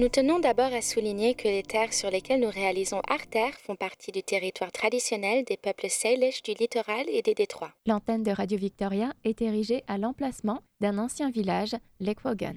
Nous 0.00 0.08
tenons 0.08 0.38
d'abord 0.38 0.72
à 0.72 0.80
souligner 0.80 1.34
que 1.34 1.48
les 1.48 1.64
terres 1.64 1.92
sur 1.92 2.08
lesquelles 2.08 2.38
nous 2.38 2.50
réalisons 2.50 3.02
Arter 3.08 3.50
font 3.64 3.74
partie 3.74 4.12
du 4.12 4.22
territoire 4.22 4.70
traditionnel 4.70 5.44
des 5.44 5.56
peuples 5.56 5.90
Salish 5.90 6.40
du 6.44 6.52
littoral 6.52 7.06
et 7.08 7.20
des 7.20 7.34
détroits. 7.34 7.72
L'antenne 7.84 8.22
de 8.22 8.30
Radio 8.30 8.56
Victoria 8.56 9.12
est 9.24 9.42
érigée 9.42 9.82
à 9.88 9.98
l'emplacement 9.98 10.60
d'un 10.80 10.98
ancien 10.98 11.30
village, 11.30 11.74
Lekwogan. 11.98 12.54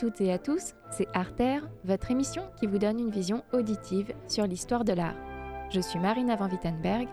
Toutes 0.00 0.22
et 0.22 0.32
à 0.32 0.38
tous, 0.38 0.72
c'est 0.90 1.06
Arter, 1.12 1.58
votre 1.84 2.10
émission 2.10 2.42
qui 2.58 2.66
vous 2.66 2.78
donne 2.78 2.98
une 2.98 3.10
vision 3.10 3.44
auditive 3.52 4.14
sur 4.28 4.46
l'histoire 4.46 4.82
de 4.82 4.94
l'art. 4.94 5.14
Je 5.68 5.80
suis 5.80 5.98
Marina 5.98 6.36
Van 6.36 6.48
Wittenberg. 6.48 7.06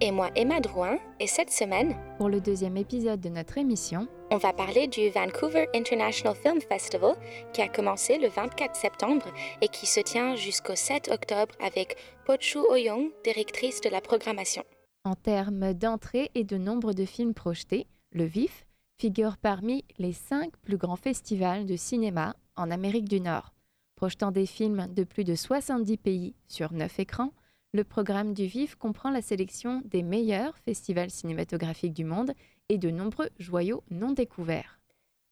Et 0.00 0.12
moi, 0.12 0.30
Emma 0.36 0.60
Drouin, 0.60 0.96
et 1.18 1.26
cette 1.26 1.50
semaine, 1.50 1.96
pour 2.18 2.28
le 2.28 2.40
deuxième 2.40 2.76
épisode 2.76 3.20
de 3.20 3.30
notre 3.30 3.58
émission, 3.58 4.06
on 4.30 4.36
va 4.36 4.52
parler 4.52 4.86
du 4.86 5.10
Vancouver 5.10 5.68
International 5.74 6.36
Film 6.36 6.60
Festival 6.60 7.16
qui 7.52 7.62
a 7.62 7.68
commencé 7.68 8.16
le 8.16 8.28
24 8.28 8.76
septembre 8.76 9.26
et 9.60 9.66
qui 9.66 9.86
se 9.86 9.98
tient 9.98 10.36
jusqu'au 10.36 10.76
7 10.76 11.10
octobre 11.12 11.56
avec 11.60 11.96
Pochu 12.26 12.58
Oyong, 12.58 13.10
directrice 13.24 13.80
de 13.80 13.90
la 13.90 14.00
programmation. 14.00 14.62
En 15.04 15.16
termes 15.16 15.74
d'entrée 15.74 16.30
et 16.36 16.44
de 16.44 16.58
nombre 16.58 16.92
de 16.92 17.04
films 17.04 17.34
projetés, 17.34 17.88
le 18.12 18.24
VIF, 18.24 18.66
figure 19.00 19.38
parmi 19.38 19.82
les 19.98 20.12
cinq 20.12 20.54
plus 20.58 20.76
grands 20.76 20.96
festivals 20.96 21.64
de 21.64 21.74
cinéma 21.74 22.36
en 22.54 22.70
Amérique 22.70 23.08
du 23.08 23.18
Nord. 23.18 23.54
Projetant 23.96 24.30
des 24.30 24.44
films 24.44 24.88
de 24.92 25.04
plus 25.04 25.24
de 25.24 25.34
70 25.34 25.96
pays 25.96 26.34
sur 26.48 26.74
9 26.74 27.00
écrans, 27.00 27.32
le 27.72 27.82
programme 27.82 28.34
du 28.34 28.44
VIF 28.44 28.74
comprend 28.74 29.10
la 29.10 29.22
sélection 29.22 29.80
des 29.86 30.02
meilleurs 30.02 30.58
festivals 30.58 31.10
cinématographiques 31.10 31.94
du 31.94 32.04
monde 32.04 32.34
et 32.68 32.76
de 32.76 32.90
nombreux 32.90 33.30
joyaux 33.38 33.82
non 33.90 34.12
découverts. 34.12 34.78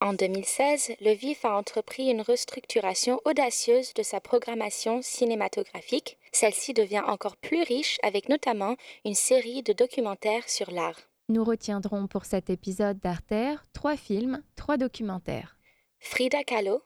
En 0.01 0.15
2016, 0.15 0.93
le 1.03 1.13
VIF 1.13 1.45
a 1.45 1.55
entrepris 1.55 2.09
une 2.09 2.23
restructuration 2.23 3.21
audacieuse 3.27 3.93
de 3.93 4.03
sa 4.03 4.19
programmation 4.21 5.03
cinématographique. 5.03 6.17
Celle-ci 6.33 6.73
devient 6.73 7.03
encore 7.07 7.37
plus 7.37 7.65
riche 7.65 7.99
avec 8.03 8.31
notamment 8.31 8.77
une 9.05 9.15
série 9.15 9.63
de 9.63 9.75
documentaires 9.75 10.49
sur 10.49 10.71
l'art. 10.71 11.09
Nous 11.31 11.45
retiendrons 11.45 12.07
pour 12.07 12.25
cet 12.25 12.49
épisode 12.49 12.99
d'Arter 13.01 13.57
trois 13.75 13.99
films, 13.99 14.43
trois 14.57 14.79
documentaires. 14.79 15.59
Frida 16.01 16.43
Kahlo, 16.43 16.81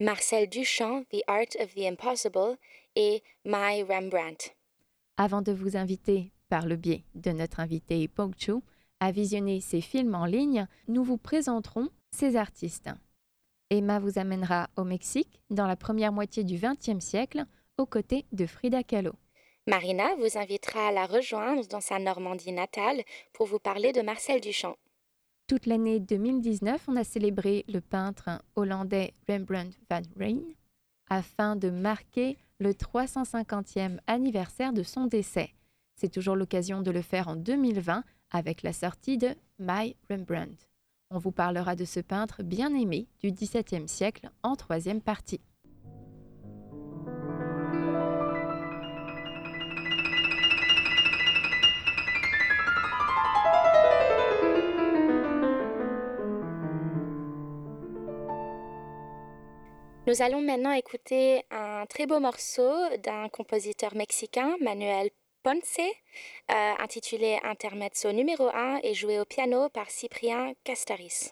Marcel 0.00 0.50
Duchamp, 0.50 1.04
The 1.04 1.22
Art 1.26 1.56
of 1.58 1.74
the 1.74 1.86
Impossible 1.86 2.58
et 2.94 3.22
My 3.46 3.82
Rembrandt. 3.82 4.54
Avant 5.16 5.40
de 5.40 5.52
vous 5.52 5.78
inviter, 5.78 6.30
par 6.50 6.66
le 6.66 6.76
biais 6.76 7.04
de 7.14 7.30
notre 7.30 7.60
invité 7.60 8.06
Chu, 8.36 8.52
à 9.00 9.12
visionner 9.12 9.62
ces 9.62 9.80
films 9.80 10.14
en 10.14 10.26
ligne, 10.26 10.66
nous 10.86 11.02
vous 11.02 11.16
présenterons 11.16 11.88
ces 12.10 12.36
artistes. 12.36 12.90
Emma 13.70 13.98
vous 13.98 14.18
amènera 14.18 14.68
au 14.76 14.84
Mexique 14.84 15.40
dans 15.48 15.66
la 15.66 15.76
première 15.76 16.12
moitié 16.12 16.44
du 16.44 16.58
XXe 16.58 17.02
siècle 17.02 17.46
aux 17.78 17.86
côtés 17.86 18.26
de 18.32 18.44
Frida 18.44 18.82
Kahlo. 18.82 19.12
Marina 19.66 20.14
vous 20.16 20.38
invitera 20.38 20.88
à 20.88 20.92
la 20.92 21.06
rejoindre 21.06 21.66
dans 21.68 21.80
sa 21.80 21.98
Normandie 21.98 22.52
natale 22.52 23.02
pour 23.32 23.46
vous 23.46 23.58
parler 23.58 23.92
de 23.92 24.00
Marcel 24.00 24.40
Duchamp. 24.40 24.76
Toute 25.46 25.66
l'année 25.66 26.00
2019, 26.00 26.82
on 26.88 26.96
a 26.96 27.04
célébré 27.04 27.64
le 27.68 27.80
peintre 27.80 28.42
hollandais 28.56 29.12
Rembrandt 29.28 29.76
van 29.90 30.02
Rijn 30.18 30.40
afin 31.08 31.56
de 31.56 31.70
marquer 31.70 32.38
le 32.58 32.72
350e 32.72 33.98
anniversaire 34.06 34.72
de 34.72 34.82
son 34.82 35.06
décès. 35.06 35.50
C'est 35.94 36.10
toujours 36.10 36.36
l'occasion 36.36 36.80
de 36.80 36.90
le 36.90 37.02
faire 37.02 37.28
en 37.28 37.36
2020 37.36 38.04
avec 38.30 38.62
la 38.62 38.72
sortie 38.72 39.18
de 39.18 39.34
My 39.58 39.94
Rembrandt. 40.08 40.68
On 41.10 41.18
vous 41.18 41.32
parlera 41.32 41.74
de 41.76 41.84
ce 41.84 42.00
peintre 42.00 42.42
bien 42.42 42.74
aimé 42.74 43.08
du 43.20 43.32
XVIIe 43.32 43.88
siècle 43.88 44.30
en 44.42 44.56
troisième 44.56 45.02
partie. 45.02 45.40
Nous 60.10 60.22
allons 60.22 60.40
maintenant 60.40 60.72
écouter 60.72 61.44
un 61.52 61.86
très 61.86 62.04
beau 62.04 62.18
morceau 62.18 62.72
d'un 63.04 63.28
compositeur 63.28 63.94
mexicain, 63.94 64.56
Manuel 64.60 65.10
Ponce, 65.44 65.78
euh, 65.78 66.72
intitulé 66.80 67.38
Intermezzo 67.44 68.10
numéro 68.10 68.48
1 68.48 68.80
et 68.82 68.92
joué 68.92 69.20
au 69.20 69.24
piano 69.24 69.68
par 69.68 69.88
Cyprien 69.88 70.54
Castaris. 70.64 71.30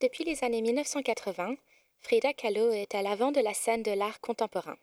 Depuis 0.00 0.22
les 0.22 0.44
années 0.44 0.62
1980, 0.62 1.56
Frida 1.98 2.32
Kahlo 2.32 2.70
est 2.70 2.94
à 2.94 3.02
l'avant 3.02 3.32
de 3.32 3.40
la 3.40 3.52
scène 3.52 3.82
de 3.82 3.90
l'art 3.90 4.20
contemporain. 4.20 4.76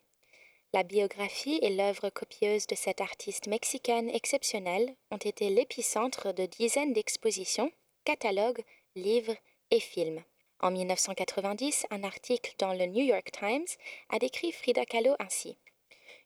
La 0.73 0.83
biographie 0.83 1.57
et 1.61 1.69
l'œuvre 1.69 2.09
copieuse 2.09 2.67
de 2.67 2.75
cette 2.75 2.99
artiste 2.99 3.47
mexicaine 3.47 4.09
exceptionnelle 4.09 4.93
ont 5.11 5.17
été 5.17 5.49
l'épicentre 5.49 6.33
de 6.33 6.45
dizaines 6.47 6.91
d'expositions, 6.91 7.71
catalogues, 8.03 8.61
livres 8.97 9.37
et 9.71 9.79
films. 9.79 10.21
En 10.59 10.71
1990, 10.71 11.85
un 11.91 12.03
article 12.03 12.53
dans 12.59 12.73
le 12.73 12.85
New 12.85 13.05
York 13.05 13.31
Times 13.31 13.67
a 14.09 14.19
décrit 14.19 14.51
Frida 14.51 14.83
Kahlo 14.83 15.15
ainsi. 15.19 15.55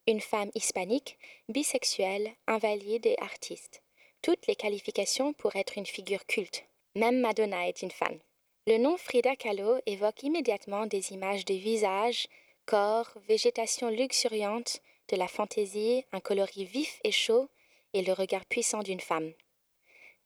Une 0.08 0.22
femme 0.22 0.50
hispanique, 0.56 1.20
bisexuelle, 1.48 2.32
invalide 2.48 3.06
et 3.06 3.22
artiste. 3.22 3.84
Toutes 4.24 4.48
les 4.48 4.56
qualifications 4.56 5.34
pour 5.34 5.56
être 5.56 5.78
une 5.78 5.86
figure 5.86 6.26
culte. 6.26 6.64
Même 6.96 7.20
Madonna 7.20 7.68
est 7.68 7.84
une 7.84 7.92
fan. 7.92 8.20
Le 8.70 8.78
nom 8.78 8.98
Frida 8.98 9.36
Kahlo 9.36 9.80
évoque 9.88 10.22
immédiatement 10.22 10.86
des 10.86 11.12
images 11.12 11.44
de 11.44 11.56
visages, 11.56 12.28
corps, 12.68 13.10
végétation 13.28 13.90
luxuriante, 13.90 14.84
de 15.08 15.16
la 15.16 15.28
fantaisie, 15.28 16.06
un 16.12 16.20
coloris 16.20 16.66
vif 16.66 17.00
et 17.04 17.12
chaud 17.12 17.50
et 17.96 18.04
le 18.04 18.14
regard 18.14 18.46
puissant 18.46 18.84
d'une 18.84 19.00
femme. 19.00 19.34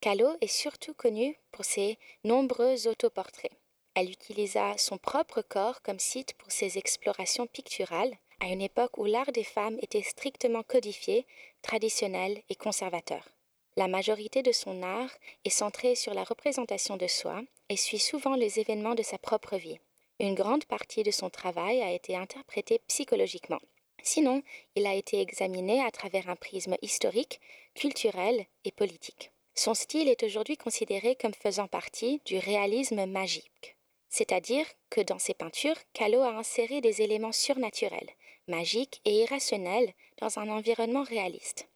Kahlo 0.02 0.28
est 0.42 0.46
surtout 0.46 0.92
connue 0.92 1.34
pour 1.52 1.64
ses 1.64 1.96
nombreux 2.22 2.86
autoportraits. 2.86 3.50
Elle 3.94 4.10
utilisa 4.10 4.76
son 4.76 4.98
propre 4.98 5.40
corps 5.40 5.80
comme 5.80 5.98
site 5.98 6.34
pour 6.34 6.52
ses 6.52 6.76
explorations 6.76 7.46
picturales, 7.46 8.14
à 8.40 8.48
une 8.48 8.60
époque 8.60 8.98
où 8.98 9.06
l'art 9.06 9.32
des 9.32 9.42
femmes 9.42 9.78
était 9.80 10.02
strictement 10.02 10.64
codifié, 10.64 11.26
traditionnel 11.62 12.42
et 12.50 12.56
conservateur. 12.56 13.26
La 13.76 13.88
majorité 13.88 14.42
de 14.42 14.52
son 14.52 14.82
art 14.82 15.10
est 15.44 15.50
centrée 15.50 15.94
sur 15.94 16.14
la 16.14 16.24
représentation 16.24 16.96
de 16.96 17.06
soi 17.06 17.42
et 17.68 17.76
suit 17.76 17.98
souvent 17.98 18.34
les 18.34 18.60
événements 18.60 18.94
de 18.94 19.02
sa 19.02 19.18
propre 19.18 19.56
vie. 19.56 19.78
Une 20.20 20.34
grande 20.34 20.64
partie 20.64 21.02
de 21.02 21.10
son 21.10 21.30
travail 21.30 21.82
a 21.82 21.92
été 21.92 22.16
interprétée 22.16 22.80
psychologiquement. 22.86 23.60
Sinon, 24.02 24.42
il 24.76 24.86
a 24.86 24.94
été 24.94 25.20
examiné 25.20 25.82
à 25.84 25.90
travers 25.90 26.28
un 26.28 26.36
prisme 26.36 26.76
historique, 26.82 27.40
culturel 27.74 28.46
et 28.64 28.70
politique. 28.70 29.32
Son 29.54 29.74
style 29.74 30.08
est 30.08 30.22
aujourd'hui 30.22 30.56
considéré 30.56 31.16
comme 31.16 31.34
faisant 31.34 31.68
partie 31.68 32.20
du 32.24 32.38
réalisme 32.38 33.06
magique 33.06 33.76
c'est-à-dire 34.14 34.64
que 34.90 35.00
dans 35.00 35.18
ses 35.18 35.34
peintures, 35.34 35.74
Kahlo 35.92 36.22
a 36.22 36.36
inséré 36.36 36.80
des 36.80 37.02
éléments 37.02 37.32
surnaturels, 37.32 38.10
magiques 38.46 39.00
et 39.04 39.22
irrationnels 39.22 39.92
dans 40.18 40.38
un 40.38 40.48
environnement 40.50 41.02
réaliste. 41.02 41.66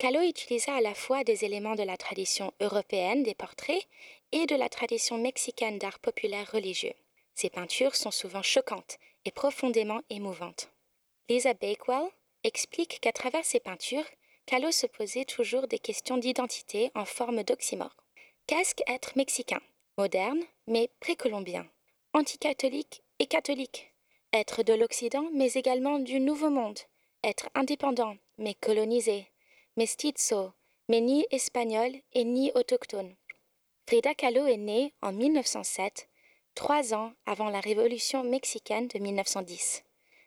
Kahlo 0.00 0.22
utilisa 0.22 0.76
à 0.76 0.80
la 0.80 0.94
fois 0.94 1.24
des 1.24 1.44
éléments 1.44 1.74
de 1.74 1.82
la 1.82 1.98
tradition 1.98 2.54
européenne 2.62 3.22
des 3.22 3.34
portraits 3.34 3.86
et 4.32 4.46
de 4.46 4.56
la 4.56 4.70
tradition 4.70 5.18
mexicaine 5.18 5.76
d'art 5.76 5.98
populaire 5.98 6.50
religieux. 6.50 6.94
Ses 7.34 7.50
peintures 7.50 7.94
sont 7.94 8.10
souvent 8.10 8.40
choquantes 8.40 8.96
et 9.26 9.30
profondément 9.30 10.00
émouvantes. 10.08 10.70
Lisa 11.28 11.52
Bakewell 11.52 12.08
explique 12.44 12.98
qu'à 13.02 13.12
travers 13.12 13.44
ses 13.44 13.60
peintures, 13.60 14.06
Kahlo 14.46 14.70
se 14.70 14.86
posait 14.86 15.26
toujours 15.26 15.68
des 15.68 15.78
questions 15.78 16.16
d'identité 16.16 16.90
en 16.94 17.04
forme 17.04 17.42
d'oxymore. 17.42 17.94
Qu'est-ce 18.46 18.74
qu'être 18.74 19.12
mexicain 19.16 19.60
Moderne, 19.98 20.40
mais 20.66 20.88
précolombien 21.00 21.68
anticatholique 22.14 23.02
et 23.18 23.26
catholique, 23.26 23.92
être 24.32 24.62
de 24.62 24.72
l'Occident 24.72 25.28
mais 25.34 25.52
également 25.52 25.98
du 25.98 26.20
Nouveau 26.20 26.48
Monde, 26.48 26.78
être 27.22 27.50
indépendant 27.54 28.16
mais 28.38 28.54
colonisé, 28.54 29.26
mestizo, 29.76 30.52
mais 30.88 31.00
ni 31.00 31.26
espagnol 31.30 31.92
et 32.12 32.24
ni 32.24 32.50
autochtone. 32.54 33.14
Frida 33.86 34.14
Kahlo 34.14 34.46
est 34.46 34.56
née 34.56 34.94
en 35.02 35.12
1907, 35.12 36.08
trois 36.54 36.94
ans 36.94 37.12
avant 37.26 37.50
la 37.50 37.60
révolution 37.60 38.22
mexicaine 38.24 38.88
de 38.88 38.98
1910. 38.98 39.82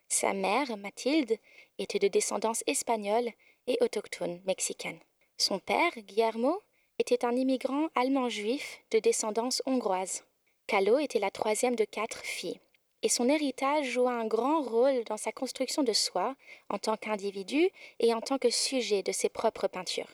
Sa 0.08 0.32
mère, 0.32 0.76
Mathilde, 0.76 1.38
était 1.78 1.98
de 1.98 2.08
descendance 2.08 2.62
espagnole 2.66 3.30
et 3.66 3.78
autochtone 3.80 4.40
mexicaine. 4.46 5.00
Son 5.38 5.58
père, 5.58 5.92
Guillermo, 5.96 6.60
était 6.98 7.24
un 7.24 7.34
immigrant 7.34 7.88
allemand 7.94 8.28
juif 8.28 8.80
de 8.90 8.98
descendance 8.98 9.62
hongroise. 9.66 10.24
Kahlo 10.66 10.98
était 10.98 11.18
la 11.18 11.30
troisième 11.30 11.76
de 11.76 11.84
quatre 11.84 12.24
filles, 12.24 12.60
et 13.04 13.10
son 13.10 13.28
héritage 13.28 13.90
joua 13.90 14.12
un 14.12 14.26
grand 14.26 14.62
rôle 14.62 15.04
dans 15.04 15.18
sa 15.18 15.30
construction 15.30 15.82
de 15.82 15.92
soi 15.92 16.34
en 16.70 16.78
tant 16.78 16.96
qu'individu 16.96 17.68
et 18.00 18.14
en 18.14 18.22
tant 18.22 18.38
que 18.38 18.48
sujet 18.48 19.02
de 19.02 19.12
ses 19.12 19.28
propres 19.28 19.68
peintures. 19.68 20.08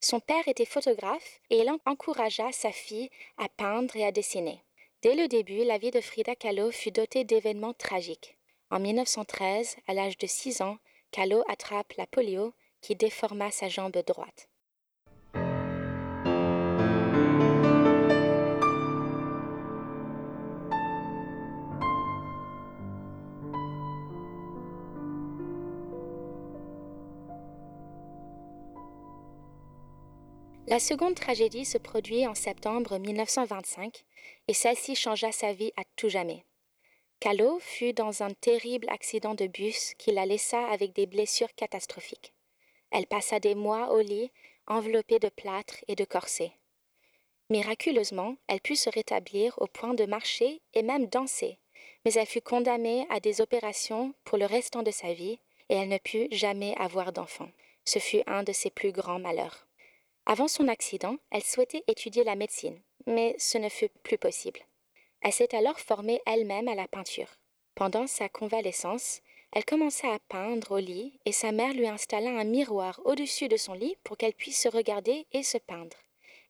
Son 0.00 0.18
père 0.18 0.48
était 0.48 0.64
photographe 0.64 1.40
et 1.50 1.58
il 1.58 1.70
encouragea 1.84 2.50
sa 2.50 2.72
fille 2.72 3.10
à 3.36 3.50
peindre 3.50 3.94
et 3.96 4.06
à 4.06 4.12
dessiner. 4.12 4.64
Dès 5.02 5.14
le 5.14 5.28
début, 5.28 5.62
la 5.62 5.76
vie 5.76 5.90
de 5.90 6.00
Frida 6.00 6.34
Kahlo 6.34 6.70
fut 6.70 6.90
dotée 6.90 7.24
d'événements 7.24 7.74
tragiques. 7.74 8.38
En 8.70 8.80
1913, 8.80 9.76
à 9.86 9.92
l'âge 9.92 10.16
de 10.16 10.26
6 10.26 10.62
ans, 10.62 10.78
Kahlo 11.10 11.44
attrape 11.48 11.92
la 11.98 12.06
polio 12.06 12.54
qui 12.80 12.96
déforma 12.96 13.50
sa 13.50 13.68
jambe 13.68 14.02
droite. 14.06 14.48
La 30.72 30.78
seconde 30.78 31.16
tragédie 31.16 31.66
se 31.66 31.76
produit 31.76 32.26
en 32.26 32.34
septembre 32.34 32.96
1925 32.96 34.06
et 34.48 34.54
celle-ci 34.54 34.94
changea 34.94 35.30
sa 35.30 35.52
vie 35.52 35.70
à 35.76 35.82
tout 35.96 36.08
jamais. 36.08 36.46
Kahlo 37.20 37.58
fut 37.60 37.92
dans 37.92 38.22
un 38.22 38.30
terrible 38.30 38.88
accident 38.88 39.34
de 39.34 39.46
bus 39.48 39.92
qui 39.98 40.12
la 40.12 40.24
laissa 40.24 40.66
avec 40.68 40.94
des 40.94 41.04
blessures 41.04 41.54
catastrophiques. 41.56 42.32
Elle 42.90 43.06
passa 43.06 43.38
des 43.38 43.54
mois 43.54 43.92
au 43.92 44.00
lit, 44.00 44.30
enveloppée 44.66 45.18
de 45.18 45.28
plâtre 45.28 45.76
et 45.88 45.94
de 45.94 46.06
corsets. 46.06 46.52
Miraculeusement, 47.50 48.36
elle 48.46 48.62
put 48.62 48.76
se 48.76 48.88
rétablir 48.88 49.52
au 49.58 49.66
point 49.66 49.92
de 49.92 50.06
marcher 50.06 50.62
et 50.72 50.82
même 50.82 51.04
danser, 51.06 51.58
mais 52.06 52.14
elle 52.14 52.24
fut 52.24 52.40
condamnée 52.40 53.06
à 53.10 53.20
des 53.20 53.42
opérations 53.42 54.14
pour 54.24 54.38
le 54.38 54.46
restant 54.46 54.82
de 54.82 54.90
sa 54.90 55.12
vie 55.12 55.38
et 55.68 55.74
elle 55.74 55.90
ne 55.90 55.98
put 55.98 56.28
jamais 56.30 56.74
avoir 56.78 57.12
d'enfant. 57.12 57.50
Ce 57.84 57.98
fut 57.98 58.22
un 58.26 58.42
de 58.42 58.52
ses 58.52 58.70
plus 58.70 58.92
grands 58.92 59.18
malheurs. 59.18 59.66
Avant 60.26 60.48
son 60.48 60.68
accident, 60.68 61.16
elle 61.30 61.42
souhaitait 61.42 61.82
étudier 61.88 62.22
la 62.22 62.36
médecine, 62.36 62.80
mais 63.06 63.34
ce 63.38 63.58
ne 63.58 63.68
fut 63.68 63.88
plus 64.02 64.18
possible. 64.18 64.60
Elle 65.20 65.32
s'est 65.32 65.54
alors 65.54 65.78
formée 65.80 66.20
elle-même 66.26 66.68
à 66.68 66.74
la 66.74 66.86
peinture. 66.86 67.28
Pendant 67.74 68.06
sa 68.06 68.28
convalescence, 68.28 69.20
elle 69.52 69.64
commença 69.64 70.08
à 70.12 70.18
peindre 70.28 70.72
au 70.72 70.78
lit 70.78 71.18
et 71.26 71.32
sa 71.32 71.52
mère 71.52 71.74
lui 71.74 71.86
installa 71.86 72.30
un 72.30 72.44
miroir 72.44 73.00
au-dessus 73.04 73.48
de 73.48 73.56
son 73.56 73.74
lit 73.74 73.96
pour 74.04 74.16
qu'elle 74.16 74.34
puisse 74.34 74.60
se 74.60 74.68
regarder 74.68 75.26
et 75.32 75.42
se 75.42 75.58
peindre. 75.58 75.96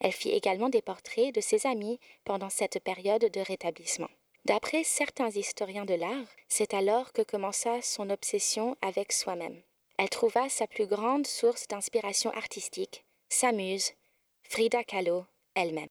Elle 0.01 0.13
fit 0.13 0.31
également 0.31 0.69
des 0.69 0.83
portraits 0.83 1.35
de 1.35 1.41
ses 1.41 1.67
amis 1.67 1.99
pendant 2.25 2.51
cette 2.51 2.81
période 2.81 3.25
de 3.25 3.41
rétablissement. 3.41 4.11
D'après 4.45 4.85
certains 4.85 5.31
historiens 5.31 5.85
de 5.85 5.95
l'art, 5.95 6.27
c'est 6.49 6.75
alors 6.75 7.13
que 7.13 7.23
commença 7.23 7.81
son 7.83 8.11
obsession 8.11 8.77
avec 8.83 9.13
soi-même. 9.13 9.63
Elle 9.99 10.11
trouva 10.11 10.49
sa 10.49 10.67
plus 10.67 10.87
grande 10.87 11.27
source 11.27 11.69
d'inspiration 11.69 12.31
artistique 12.33 13.05
s'amuse, 13.33 13.93
Frida 14.43 14.85
Kahlo 14.85 15.25
elle-même. 15.55 15.89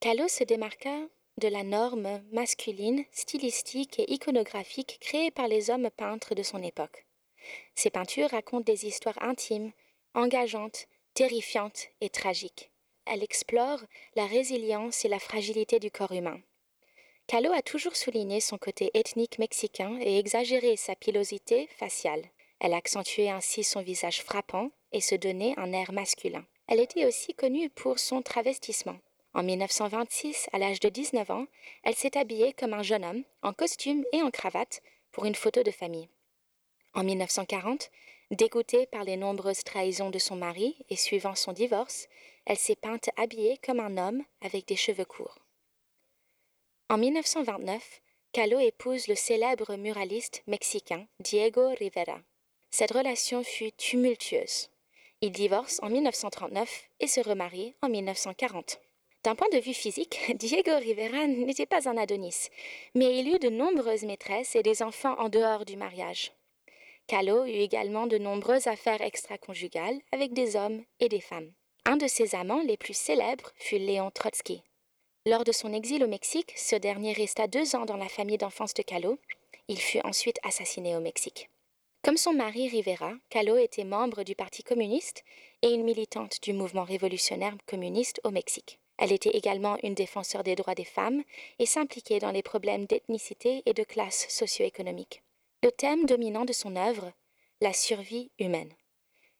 Kahlo 0.00 0.28
se 0.28 0.44
démarqua 0.44 1.08
de 1.38 1.48
la 1.48 1.64
norme 1.64 2.22
masculine, 2.32 3.04
stylistique 3.10 3.98
et 3.98 4.12
iconographique 4.12 4.98
créée 5.00 5.30
par 5.30 5.48
les 5.48 5.70
hommes 5.70 5.90
peintres 5.90 6.34
de 6.34 6.42
son 6.42 6.62
époque. 6.62 7.04
Ses 7.74 7.90
peintures 7.90 8.30
racontent 8.30 8.64
des 8.64 8.86
histoires 8.86 9.20
intimes, 9.22 9.72
engageantes, 10.14 10.86
terrifiantes 11.14 11.88
et 12.00 12.10
tragiques. 12.10 12.70
Elle 13.06 13.22
explore 13.22 13.80
la 14.14 14.26
résilience 14.26 15.04
et 15.04 15.08
la 15.08 15.18
fragilité 15.18 15.78
du 15.78 15.90
corps 15.90 16.12
humain. 16.12 16.40
Kahlo 17.26 17.52
a 17.52 17.62
toujours 17.62 17.96
souligné 17.96 18.40
son 18.40 18.56
côté 18.56 18.92
ethnique 18.94 19.38
mexicain 19.38 19.98
et 20.00 20.18
exagéré 20.18 20.76
sa 20.76 20.94
pilosité 20.94 21.68
faciale. 21.76 22.22
Elle 22.60 22.72
accentuait 22.72 23.30
ainsi 23.30 23.64
son 23.64 23.82
visage 23.82 24.22
frappant 24.22 24.70
et 24.96 25.02
se 25.02 25.14
donnait 25.14 25.52
un 25.58 25.74
air 25.74 25.92
masculin. 25.92 26.46
Elle 26.68 26.80
était 26.80 27.04
aussi 27.04 27.34
connue 27.34 27.68
pour 27.68 27.98
son 27.98 28.22
travestissement. 28.22 28.96
En 29.34 29.42
1926, 29.42 30.48
à 30.54 30.58
l'âge 30.58 30.80
de 30.80 30.88
19 30.88 31.30
ans, 31.30 31.46
elle 31.82 31.94
s'est 31.94 32.16
habillée 32.16 32.54
comme 32.54 32.72
un 32.72 32.82
jeune 32.82 33.04
homme, 33.04 33.22
en 33.42 33.52
costume 33.52 34.06
et 34.14 34.22
en 34.22 34.30
cravate, 34.30 34.80
pour 35.12 35.26
une 35.26 35.34
photo 35.34 35.62
de 35.62 35.70
famille. 35.70 36.08
En 36.94 37.04
1940, 37.04 37.90
dégoûtée 38.30 38.86
par 38.86 39.04
les 39.04 39.18
nombreuses 39.18 39.64
trahisons 39.64 40.08
de 40.08 40.18
son 40.18 40.36
mari 40.36 40.78
et 40.88 40.96
suivant 40.96 41.34
son 41.34 41.52
divorce, 41.52 42.08
elle 42.46 42.56
s'est 42.56 42.74
peinte 42.74 43.10
habillée 43.18 43.58
comme 43.58 43.80
un 43.80 43.98
homme 43.98 44.22
avec 44.40 44.66
des 44.66 44.76
cheveux 44.76 45.04
courts. 45.04 45.38
En 46.88 46.96
1929, 46.96 48.00
Kahlo 48.32 48.58
épouse 48.60 49.08
le 49.08 49.14
célèbre 49.14 49.76
muraliste 49.76 50.42
mexicain 50.46 51.06
Diego 51.20 51.68
Rivera. 51.78 52.18
Cette 52.70 52.92
relation 52.92 53.44
fut 53.44 53.72
tumultueuse. 53.72 54.70
Il 55.26 55.32
divorce 55.32 55.80
en 55.82 55.88
1939 55.88 56.84
et 57.00 57.08
se 57.08 57.18
remarie 57.18 57.74
en 57.82 57.88
1940. 57.88 58.78
D'un 59.24 59.34
point 59.34 59.48
de 59.52 59.58
vue 59.58 59.74
physique, 59.74 60.20
Diego 60.36 60.76
Rivera 60.76 61.26
n'était 61.26 61.66
pas 61.66 61.88
un 61.88 61.96
Adonis, 61.96 62.46
mais 62.94 63.18
il 63.18 63.34
eut 63.34 63.40
de 63.40 63.48
nombreuses 63.48 64.04
maîtresses 64.04 64.54
et 64.54 64.62
des 64.62 64.84
enfants 64.84 65.18
en 65.18 65.28
dehors 65.28 65.64
du 65.64 65.76
mariage. 65.76 66.30
Kahlo 67.08 67.44
eut 67.44 67.58
également 67.58 68.06
de 68.06 68.18
nombreuses 68.18 68.68
affaires 68.68 69.00
extra-conjugales 69.00 69.98
avec 70.12 70.32
des 70.32 70.54
hommes 70.54 70.84
et 71.00 71.08
des 71.08 71.20
femmes. 71.20 71.50
Un 71.86 71.96
de 71.96 72.06
ses 72.06 72.36
amants 72.36 72.62
les 72.62 72.76
plus 72.76 72.96
célèbres 72.96 73.50
fut 73.56 73.78
Léon 73.78 74.12
Trotsky. 74.12 74.62
Lors 75.26 75.42
de 75.42 75.50
son 75.50 75.72
exil 75.72 76.04
au 76.04 76.08
Mexique, 76.08 76.52
ce 76.54 76.76
dernier 76.76 77.14
resta 77.14 77.48
deux 77.48 77.74
ans 77.74 77.84
dans 77.84 77.96
la 77.96 78.08
famille 78.08 78.38
d'enfance 78.38 78.74
de 78.74 78.82
Kahlo. 78.84 79.18
Il 79.66 79.80
fut 79.80 80.02
ensuite 80.04 80.38
assassiné 80.44 80.94
au 80.94 81.00
Mexique. 81.00 81.50
Comme 82.06 82.16
son 82.16 82.34
mari 82.34 82.68
Rivera, 82.68 83.14
Kahlo 83.30 83.56
était 83.56 83.82
membre 83.82 84.22
du 84.22 84.36
Parti 84.36 84.62
communiste 84.62 85.24
et 85.62 85.72
une 85.72 85.82
militante 85.82 86.40
du 86.40 86.52
mouvement 86.52 86.84
révolutionnaire 86.84 87.56
communiste 87.66 88.20
au 88.22 88.30
Mexique. 88.30 88.78
Elle 88.96 89.10
était 89.10 89.36
également 89.36 89.76
une 89.82 89.94
défenseur 89.94 90.44
des 90.44 90.54
droits 90.54 90.76
des 90.76 90.84
femmes 90.84 91.24
et 91.58 91.66
s'impliquait 91.66 92.20
dans 92.20 92.30
les 92.30 92.44
problèmes 92.44 92.86
d'ethnicité 92.86 93.64
et 93.66 93.72
de 93.72 93.82
classe 93.82 94.26
socio-économique. 94.28 95.24
Le 95.64 95.72
thème 95.72 96.06
dominant 96.06 96.44
de 96.44 96.52
son 96.52 96.76
œuvre, 96.76 97.12
la 97.60 97.72
survie 97.72 98.30
humaine. 98.38 98.72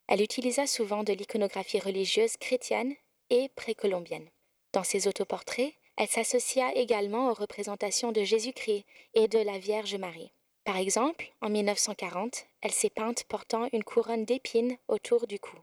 Elle 0.08 0.20
utilisa 0.20 0.66
souvent 0.66 1.04
de 1.04 1.12
l'iconographie 1.12 1.78
religieuse 1.78 2.37
chrétienne 2.37 2.96
et 3.30 3.49
précolombienne. 3.50 4.28
Dans 4.73 4.82
ses 4.82 5.06
autoportraits, 5.06 5.73
elle 5.96 6.08
s'associa 6.08 6.75
également 6.75 7.30
aux 7.30 7.35
représentations 7.35 8.11
de 8.11 8.25
Jésus-Christ 8.25 8.85
et 9.14 9.28
de 9.28 9.38
la 9.38 9.56
Vierge 9.61 9.94
Marie. 9.94 10.32
Par 10.66 10.78
exemple, 10.78 11.32
en 11.42 11.49
1940, 11.49 12.44
elle 12.61 12.73
s'est 12.73 12.90
peinte 12.90 13.23
portant 13.28 13.68
une 13.73 13.85
couronne 13.85 14.25
d'épines 14.25 14.76
autour 14.88 15.28
du 15.28 15.38
cou. 15.38 15.56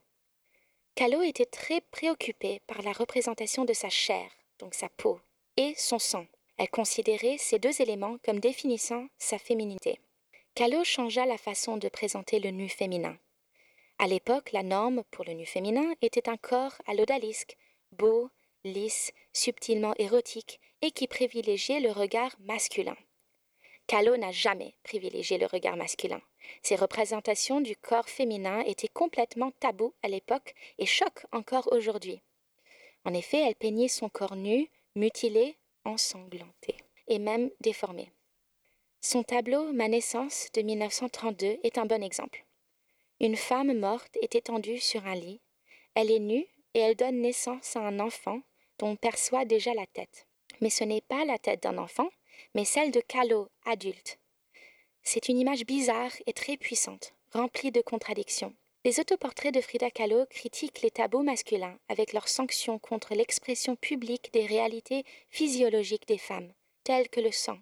Kahlo 0.94 1.20
était 1.20 1.44
très 1.44 1.82
préoccupée 1.82 2.62
par 2.66 2.80
la 2.80 2.92
représentation 2.92 3.66
de 3.66 3.74
sa 3.74 3.90
chair, 3.90 4.30
donc 4.58 4.72
sa 4.72 4.88
peau, 4.88 5.20
et 5.58 5.74
son 5.76 5.98
sang. 5.98 6.24
Elle 6.56 6.70
considérait 6.70 7.36
ces 7.36 7.58
deux 7.58 7.82
éléments 7.82 8.16
comme 8.24 8.40
définissant 8.40 9.06
sa 9.18 9.38
féminité. 9.38 10.00
Kahlo 10.54 10.84
changea 10.84 11.26
la 11.26 11.36
façon 11.36 11.76
de 11.76 11.90
présenter 11.90 12.40
le 12.40 12.48
nu 12.48 12.70
féminin. 12.70 13.18
À 13.98 14.06
l'époque, 14.06 14.52
la 14.52 14.62
norme 14.62 15.04
pour 15.10 15.26
le 15.26 15.34
nu 15.34 15.44
féminin 15.44 15.92
était 16.00 16.30
un 16.30 16.38
corps 16.38 16.80
à 16.86 16.94
l'odalisque, 16.94 17.58
beau, 17.92 18.30
lisse, 18.64 19.12
subtilement 19.34 19.92
érotique 19.98 20.60
et 20.80 20.92
qui 20.92 21.08
privilégiait 21.08 21.80
le 21.80 21.90
regard 21.90 22.34
masculin. 22.40 22.96
Kahlo 23.86 24.16
n'a 24.16 24.32
jamais 24.32 24.74
privilégié 24.82 25.38
le 25.38 25.46
regard 25.46 25.76
masculin. 25.76 26.20
Ses 26.62 26.76
représentations 26.76 27.60
du 27.60 27.76
corps 27.76 28.08
féminin 28.08 28.60
étaient 28.60 28.88
complètement 28.88 29.50
tabous 29.60 29.94
à 30.02 30.08
l'époque 30.08 30.54
et 30.78 30.86
choquent 30.86 31.26
encore 31.32 31.68
aujourd'hui. 31.72 32.22
En 33.04 33.12
effet, 33.12 33.38
elle 33.38 33.54
peignait 33.54 33.88
son 33.88 34.08
corps 34.08 34.36
nu, 34.36 34.70
mutilé, 34.94 35.56
ensanglanté 35.84 36.76
et 37.08 37.18
même 37.18 37.50
déformé. 37.60 38.10
Son 39.02 39.22
tableau 39.22 39.72
Ma 39.72 39.88
naissance 39.88 40.48
de 40.54 40.62
1932 40.62 41.58
est 41.62 41.76
un 41.76 41.84
bon 41.84 42.02
exemple. 42.02 42.46
Une 43.20 43.36
femme 43.36 43.78
morte 43.78 44.16
est 44.22 44.34
étendue 44.34 44.78
sur 44.78 45.06
un 45.06 45.14
lit. 45.14 45.40
Elle 45.94 46.10
est 46.10 46.20
nue 46.20 46.46
et 46.72 46.80
elle 46.80 46.96
donne 46.96 47.20
naissance 47.20 47.76
à 47.76 47.80
un 47.80 48.00
enfant 48.00 48.40
dont 48.78 48.88
on 48.88 48.96
perçoit 48.96 49.44
déjà 49.44 49.74
la 49.74 49.86
tête. 49.86 50.26
Mais 50.60 50.70
ce 50.70 50.84
n'est 50.84 51.02
pas 51.02 51.24
la 51.24 51.38
tête 51.38 51.62
d'un 51.62 51.78
enfant, 51.78 52.08
mais 52.54 52.64
celle 52.64 52.90
de 52.90 53.00
Kahlo, 53.00 53.48
adulte. 53.64 54.18
C'est 55.02 55.28
une 55.28 55.38
image 55.38 55.64
bizarre 55.64 56.12
et 56.26 56.32
très 56.32 56.56
puissante, 56.56 57.14
remplie 57.32 57.70
de 57.70 57.82
contradictions. 57.82 58.54
Les 58.84 59.00
autoportraits 59.00 59.54
de 59.54 59.62
Frida 59.62 59.90
Kahlo 59.90 60.26
critiquent 60.26 60.82
les 60.82 60.90
tabous 60.90 61.22
masculins 61.22 61.78
avec 61.88 62.12
leurs 62.12 62.28
sanctions 62.28 62.78
contre 62.78 63.14
l'expression 63.14 63.76
publique 63.76 64.30
des 64.32 64.44
réalités 64.44 65.04
physiologiques 65.30 66.06
des 66.06 66.18
femmes, 66.18 66.52
telles 66.84 67.08
que 67.08 67.20
le 67.20 67.32
sang. 67.32 67.58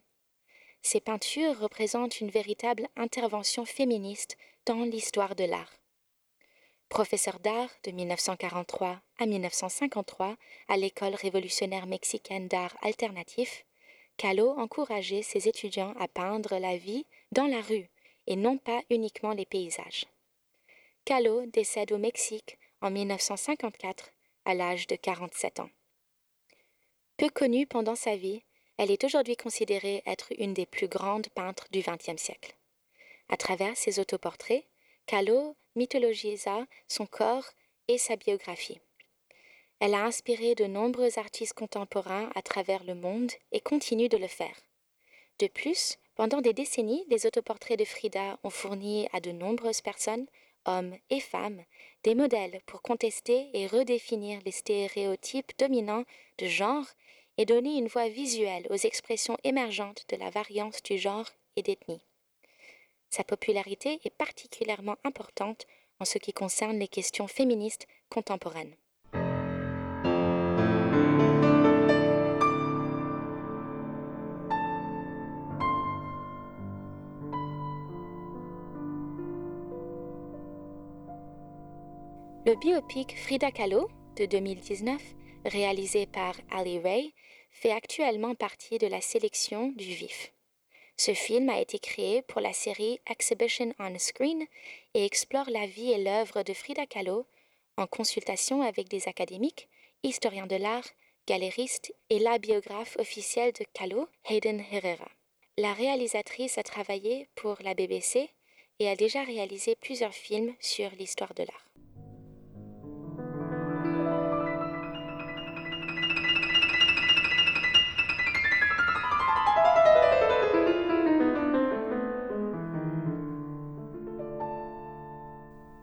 Ces 0.82 1.00
peintures 1.00 1.58
représentent 1.60 2.20
une 2.20 2.30
véritable 2.30 2.88
intervention 2.96 3.64
féministe 3.64 4.36
dans 4.66 4.84
l'histoire 4.84 5.36
de 5.36 5.44
l'art. 5.44 5.72
Professeur 6.88 7.38
d'art 7.38 7.70
de 7.84 7.92
1943 7.92 9.00
à 9.18 9.26
1953 9.26 10.36
à 10.68 10.76
l'école 10.76 11.14
révolutionnaire 11.14 11.86
mexicaine 11.86 12.48
d'art 12.48 12.76
alternatif, 12.82 13.64
Kahlo 14.22 14.50
encourageait 14.56 15.22
ses 15.22 15.48
étudiants 15.48 15.94
à 15.98 16.06
peindre 16.06 16.56
la 16.56 16.76
vie 16.76 17.06
dans 17.32 17.48
la 17.48 17.60
rue 17.60 17.90
et 18.28 18.36
non 18.36 18.56
pas 18.56 18.80
uniquement 18.88 19.32
les 19.32 19.46
paysages. 19.46 20.06
Kahlo 21.04 21.44
décède 21.46 21.90
au 21.90 21.98
Mexique 21.98 22.56
en 22.82 22.92
1954 22.92 24.12
à 24.44 24.54
l'âge 24.54 24.86
de 24.86 24.94
47 24.94 25.58
ans. 25.58 25.70
Peu 27.16 27.30
connue 27.30 27.66
pendant 27.66 27.96
sa 27.96 28.14
vie, 28.14 28.44
elle 28.76 28.92
est 28.92 29.02
aujourd'hui 29.02 29.36
considérée 29.36 30.04
être 30.06 30.28
une 30.38 30.54
des 30.54 30.66
plus 30.66 30.86
grandes 30.86 31.28
peintres 31.30 31.66
du 31.72 31.80
XXe 31.80 32.22
siècle. 32.22 32.54
À 33.28 33.36
travers 33.36 33.76
ses 33.76 33.98
autoportraits, 33.98 34.64
Kahlo 35.06 35.56
mythologisa 35.74 36.68
son 36.86 37.06
corps 37.06 37.48
et 37.88 37.98
sa 37.98 38.14
biographie. 38.14 38.78
Elle 39.84 39.96
a 39.96 40.04
inspiré 40.04 40.54
de 40.54 40.66
nombreux 40.66 41.18
artistes 41.18 41.54
contemporains 41.54 42.30
à 42.36 42.42
travers 42.42 42.84
le 42.84 42.94
monde 42.94 43.32
et 43.50 43.58
continue 43.58 44.08
de 44.08 44.16
le 44.16 44.28
faire. 44.28 44.54
De 45.40 45.48
plus, 45.48 45.98
pendant 46.14 46.40
des 46.40 46.52
décennies, 46.52 47.04
les 47.08 47.26
autoportraits 47.26 47.80
de 47.80 47.84
Frida 47.84 48.38
ont 48.44 48.50
fourni 48.50 49.08
à 49.12 49.18
de 49.18 49.32
nombreuses 49.32 49.80
personnes, 49.80 50.28
hommes 50.66 50.94
et 51.10 51.18
femmes, 51.18 51.64
des 52.04 52.14
modèles 52.14 52.60
pour 52.64 52.80
contester 52.80 53.50
et 53.54 53.66
redéfinir 53.66 54.38
les 54.44 54.52
stéréotypes 54.52 55.50
dominants 55.58 56.04
de 56.38 56.46
genre 56.46 56.86
et 57.36 57.44
donner 57.44 57.76
une 57.76 57.88
voix 57.88 58.08
visuelle 58.08 58.68
aux 58.70 58.76
expressions 58.76 59.36
émergentes 59.42 60.04
de 60.10 60.16
la 60.16 60.30
variance 60.30 60.80
du 60.84 60.96
genre 60.96 61.28
et 61.56 61.62
d'ethnie. 61.62 62.06
Sa 63.10 63.24
popularité 63.24 63.98
est 64.04 64.14
particulièrement 64.16 64.98
importante 65.02 65.66
en 65.98 66.04
ce 66.04 66.18
qui 66.18 66.32
concerne 66.32 66.78
les 66.78 66.86
questions 66.86 67.26
féministes 67.26 67.88
contemporaines. 68.10 68.76
Le 82.44 82.56
biopic 82.56 83.16
Frida 83.16 83.52
Kahlo 83.52 83.88
de 84.16 84.26
2019, 84.26 85.00
réalisé 85.44 86.06
par 86.06 86.34
Ali 86.50 86.80
Ray, 86.80 87.14
fait 87.52 87.70
actuellement 87.70 88.34
partie 88.34 88.78
de 88.78 88.88
la 88.88 89.00
sélection 89.00 89.68
du 89.68 89.84
VIF. 89.84 90.32
Ce 90.96 91.14
film 91.14 91.48
a 91.50 91.60
été 91.60 91.78
créé 91.78 92.20
pour 92.22 92.40
la 92.40 92.52
série 92.52 92.98
Exhibition 93.08 93.72
on 93.78 93.96
Screen 93.96 94.42
et 94.94 95.04
explore 95.04 95.50
la 95.50 95.68
vie 95.68 95.92
et 95.92 96.02
l'œuvre 96.02 96.42
de 96.42 96.52
Frida 96.52 96.84
Kahlo 96.84 97.26
en 97.76 97.86
consultation 97.86 98.62
avec 98.62 98.88
des 98.88 99.06
académiques, 99.06 99.68
historiens 100.02 100.48
de 100.48 100.56
l'art, 100.56 100.88
galéristes 101.28 101.94
et 102.10 102.18
la 102.18 102.38
biographe 102.38 102.96
officielle 102.98 103.52
de 103.52 103.64
Kahlo, 103.72 104.08
Hayden 104.24 104.64
Herrera. 104.72 105.08
La 105.58 105.74
réalisatrice 105.74 106.58
a 106.58 106.64
travaillé 106.64 107.28
pour 107.36 107.58
la 107.62 107.74
BBC 107.74 108.30
et 108.80 108.88
a 108.88 108.96
déjà 108.96 109.22
réalisé 109.22 109.76
plusieurs 109.76 110.14
films 110.14 110.52
sur 110.58 110.90
l'histoire 110.98 111.34
de 111.34 111.44
l'art. 111.44 111.71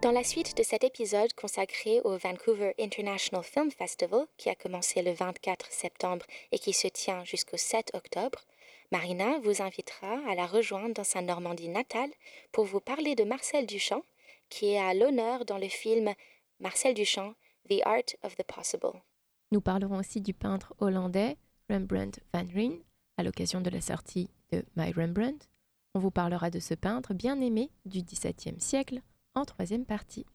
Dans 0.10 0.16
la 0.16 0.24
suite 0.24 0.58
de 0.58 0.64
cet 0.64 0.84
épisode 0.84 1.32
consacré 1.34 2.02
au 2.02 2.18
Vancouver 2.18 2.74
International 2.80 3.44
Film 3.44 3.70
Festival, 3.70 4.26
qui 4.38 4.50
a 4.50 4.56
commencé 4.56 5.04
le 5.04 5.12
24 5.12 5.72
septembre 5.72 6.26
et 6.52 6.58
qui 6.58 6.74
se 6.74 6.88
tient 6.88 7.24
jusqu'au 7.26 7.58
7 7.58 7.92
octobre, 7.94 8.40
Marina 8.92 9.38
vous 9.44 9.62
invitera 9.62 10.18
à 10.28 10.34
la 10.34 10.48
rejoindre 10.48 10.96
dans 10.96 11.04
sa 11.04 11.22
Normandie 11.22 11.70
natale 11.70 12.10
pour 12.52 12.66
vous 12.66 12.80
parler 12.80 13.14
de 13.14 13.24
Marcel 13.24 13.68
Duchamp, 13.68 14.02
qui 14.50 14.70
est 14.70 14.80
à 14.80 14.96
l'honneur 14.96 15.46
dans 15.46 15.60
le 15.60 15.68
film 15.68 16.12
Marcel 16.60 16.96
Duchamp, 16.96 17.36
The 17.70 17.82
Art 17.86 18.16
of 18.24 18.36
the 18.36 18.44
Possible. 18.44 19.00
Nous 19.52 19.62
parlerons 19.62 20.00
aussi 20.00 20.22
du 20.22 20.34
peintre 20.34 20.74
hollandais 20.80 21.38
Rembrandt 21.70 22.20
van 22.34 22.48
Rijn 22.52 22.80
à 23.18 23.22
l'occasion 23.22 23.62
de 23.62 23.70
la 23.70 23.82
sortie 23.82 24.32
de 24.52 24.66
My 24.76 24.92
Rembrandt. 24.92 25.48
On 25.94 26.00
vous 26.00 26.10
parlera 26.10 26.50
de 26.50 26.60
ce 26.60 26.74
peintre 26.74 27.14
bien 27.14 27.40
aimé 27.42 27.70
du 27.86 28.02
XVIIe 28.02 28.60
siècle 28.60 29.04
troisième 29.46 29.86
partie. 29.86 30.26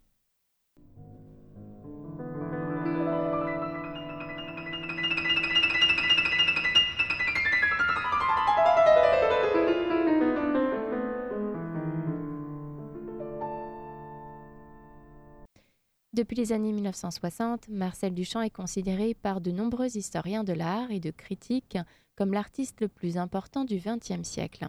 Depuis 16.14 16.37
les 16.37 16.52
années 16.52 16.73
1960, 16.73 17.68
Marcel 17.70 18.14
Duchamp 18.14 18.42
est 18.42 18.49
considéré 18.49 19.14
par 19.14 19.40
de 19.40 19.50
nombreux 19.50 19.96
historiens 19.96 20.44
de 20.44 20.52
l'art 20.52 20.92
et 20.92 21.00
de 21.00 21.11
critiques 21.11 21.76
comme 22.14 22.32
l'artiste 22.32 22.80
le 22.80 22.87
plus 22.87 23.18
important 23.18 23.64
du 23.64 23.80
XXe 23.84 24.23
siècle. 24.23 24.68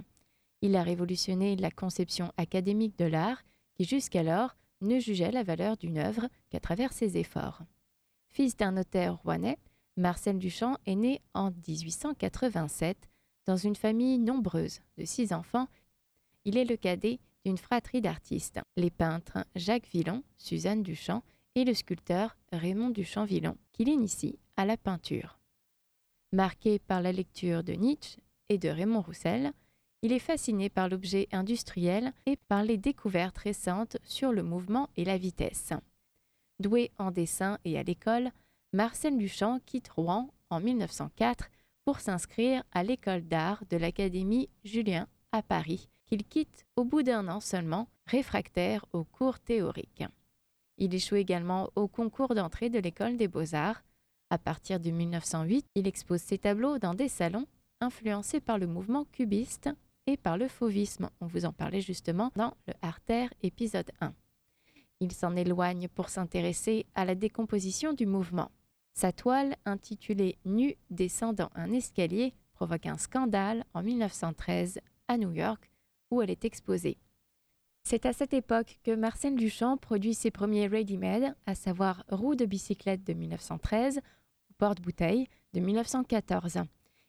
Il 0.63 0.75
a 0.75 0.81
révolutionné 0.81 1.55
la 1.55 1.69
conception 1.69 2.31
académique 2.37 2.97
de 2.97 3.05
l'art 3.05 3.43
qui 3.75 3.85
jusqu'alors 3.85 4.55
ne 4.81 4.99
jugeait 4.99 5.31
la 5.31 5.43
valeur 5.43 5.77
d'une 5.77 5.97
œuvre 5.97 6.27
qu'à 6.49 6.59
travers 6.59 6.93
ses 6.93 7.17
efforts. 7.17 7.61
Fils 8.29 8.57
d'un 8.57 8.71
notaire 8.71 9.15
rouennais, 9.15 9.57
Marcel 9.97 10.39
Duchamp 10.39 10.77
est 10.85 10.95
né 10.95 11.21
en 11.33 11.51
1887 11.51 13.09
dans 13.45 13.55
une 13.55 13.75
famille 13.75 14.17
nombreuse 14.17 14.79
de 14.97 15.05
six 15.05 15.31
enfants. 15.31 15.67
Il 16.43 16.57
est 16.57 16.65
le 16.65 16.75
cadet 16.75 17.19
d'une 17.45 17.57
fratrie 17.57 18.01
d'artistes, 18.01 18.59
les 18.75 18.89
peintres 18.89 19.45
Jacques 19.55 19.87
Villon, 19.87 20.23
Suzanne 20.37 20.83
Duchamp 20.83 21.23
et 21.53 21.63
le 21.63 21.73
sculpteur 21.73 22.35
Raymond 22.51 22.89
Duchamp-Villon, 22.89 23.55
qui 23.71 23.85
l'initie 23.85 24.39
à 24.57 24.65
la 24.65 24.77
peinture. 24.77 25.39
Marqué 26.33 26.79
par 26.79 27.01
la 27.01 27.11
lecture 27.11 27.63
de 27.63 27.73
Nietzsche 27.73 28.17
et 28.49 28.57
de 28.57 28.67
Raymond 28.67 29.01
Roussel, 29.01 29.53
il 30.05 30.11
est 30.11 30.19
fasciné 30.19 30.69
par 30.69 30.87
l'objet 30.87 31.27
industriel 31.31 32.13
et 32.27 32.35
par 32.35 32.61
les 32.61 32.77
découvertes 32.77 33.39
récentes 33.39 33.97
sur 34.03 34.31
le 34.31 34.43
mouvement 34.43 34.87
et 34.97 35.03
la 35.03 35.17
vitesse. 35.17 35.73
Doué 36.59 36.91
en 36.99 37.09
dessin 37.09 37.57
et 37.65 37.79
à 37.79 37.81
l'école, 37.81 38.29
Marcel 38.71 39.17
Duchamp 39.17 39.59
quitte 39.65 39.89
Rouen 39.89 40.29
en 40.51 40.59
1904 40.59 41.49
pour 41.85 42.01
s'inscrire 42.01 42.63
à 42.71 42.83
l'école 42.83 43.23
d'art 43.23 43.63
de 43.71 43.77
l'Académie 43.77 44.47
Julien 44.63 45.07
à 45.31 45.41
Paris, 45.41 45.89
qu'il 46.05 46.23
quitte 46.23 46.67
au 46.75 46.83
bout 46.83 47.01
d'un 47.01 47.27
an 47.27 47.39
seulement, 47.39 47.87
réfractaire 48.05 48.85
aux 48.93 49.05
cours 49.05 49.39
théoriques. 49.39 50.03
Il 50.77 50.93
échoue 50.93 51.15
également 51.15 51.71
au 51.75 51.87
concours 51.87 52.35
d'entrée 52.35 52.69
de 52.69 52.77
l'école 52.77 53.17
des 53.17 53.27
beaux-arts. 53.27 53.81
À 54.29 54.37
partir 54.37 54.79
de 54.79 54.91
1908, 54.91 55.65
il 55.73 55.87
expose 55.87 56.21
ses 56.21 56.37
tableaux 56.37 56.77
dans 56.77 56.93
des 56.93 57.09
salons 57.09 57.47
influencés 57.81 58.39
par 58.39 58.59
le 58.59 58.67
mouvement 58.67 59.05
cubiste 59.05 59.71
et 60.07 60.17
par 60.17 60.37
le 60.37 60.47
fauvisme. 60.47 61.09
On 61.21 61.27
vous 61.27 61.45
en 61.45 61.53
parlait 61.53 61.81
justement 61.81 62.31
dans 62.35 62.55
le 62.67 62.73
Artère 62.81 63.33
épisode 63.41 63.91
1. 64.01 64.13
Il 64.99 65.11
s'en 65.11 65.35
éloigne 65.35 65.87
pour 65.89 66.09
s'intéresser 66.09 66.85
à 66.95 67.05
la 67.05 67.15
décomposition 67.15 67.93
du 67.93 68.05
mouvement. 68.05 68.51
Sa 68.93 69.11
toile, 69.11 69.55
intitulée 69.65 70.37
Nu 70.45 70.75
descendant 70.89 71.49
un 71.53 71.71
escalier, 71.73 72.33
provoque 72.53 72.85
un 72.85 72.97
scandale 72.97 73.65
en 73.73 73.83
1913 73.83 74.79
à 75.07 75.17
New 75.17 75.33
York, 75.33 75.69
où 76.11 76.21
elle 76.21 76.29
est 76.29 76.45
exposée. 76.45 76.97
C'est 77.83 78.05
à 78.05 78.13
cette 78.13 78.33
époque 78.33 78.79
que 78.83 78.95
Marcel 78.95 79.35
Duchamp 79.35 79.77
produit 79.77 80.13
ses 80.13 80.31
premiers 80.31 80.67
ready-made, 80.67 81.35
à 81.45 81.55
savoir 81.55 82.03
roues 82.09 82.35
de 82.35 82.45
bicyclette 82.45 83.03
de 83.03 83.13
1913 83.13 83.97
ou 83.97 84.53
porte-bouteille 84.57 85.27
de 85.53 85.59
1914. 85.59 86.59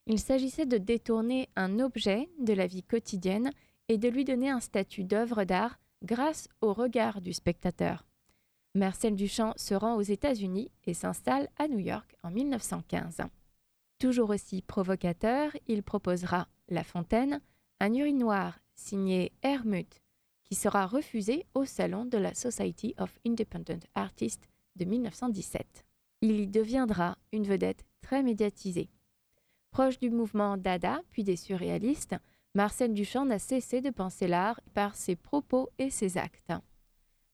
Il 0.06 0.20
s'agissait 0.20 0.66
de 0.66 0.78
détourner 0.78 1.48
un 1.56 1.80
objet 1.80 2.28
de 2.38 2.52
la 2.52 2.66
vie 2.66 2.84
quotidienne 2.84 3.50
et 3.88 3.98
de 3.98 4.08
lui 4.08 4.24
donner 4.24 4.50
un 4.50 4.60
statut 4.60 5.02
d'œuvre 5.02 5.44
d'art 5.44 5.78
grâce 6.04 6.48
au 6.60 6.72
regard 6.72 7.20
du 7.20 7.32
spectateur. 7.32 8.06
Marcel 8.74 9.16
Duchamp 9.16 9.54
se 9.56 9.74
rend 9.74 9.96
aux 9.96 10.02
États-Unis 10.02 10.70
et 10.84 10.94
s'installe 10.94 11.48
à 11.58 11.66
New 11.66 11.78
York 11.78 12.14
en 12.22 12.30
1915. 12.30 13.22
Toujours 13.98 14.30
aussi 14.30 14.62
provocateur, 14.62 15.50
il 15.66 15.82
proposera 15.82 16.46
La 16.68 16.84
Fontaine, 16.84 17.40
un 17.80 17.94
urinoir 17.94 18.60
signé 18.74 19.32
Hermut, 19.42 20.02
qui 20.44 20.54
sera 20.54 20.86
refusé 20.86 21.46
au 21.54 21.64
salon 21.64 22.04
de 22.04 22.18
la 22.18 22.34
Society 22.34 22.94
of 22.98 23.18
Independent 23.26 23.84
Artists 23.94 24.48
de 24.76 24.84
1917. 24.84 25.84
Il 26.20 26.38
y 26.38 26.46
deviendra 26.46 27.16
une 27.32 27.44
vedette 27.44 27.84
très 28.02 28.22
médiatisée. 28.22 28.90
Proche 29.76 29.98
du 29.98 30.08
mouvement 30.08 30.56
Dada, 30.56 31.02
puis 31.10 31.22
des 31.22 31.36
surréalistes, 31.36 32.16
Marcel 32.54 32.94
Duchamp 32.94 33.26
n'a 33.26 33.38
cessé 33.38 33.82
de 33.82 33.90
penser 33.90 34.26
l'art 34.26 34.58
par 34.72 34.96
ses 34.96 35.16
propos 35.16 35.68
et 35.78 35.90
ses 35.90 36.16
actes. 36.16 36.54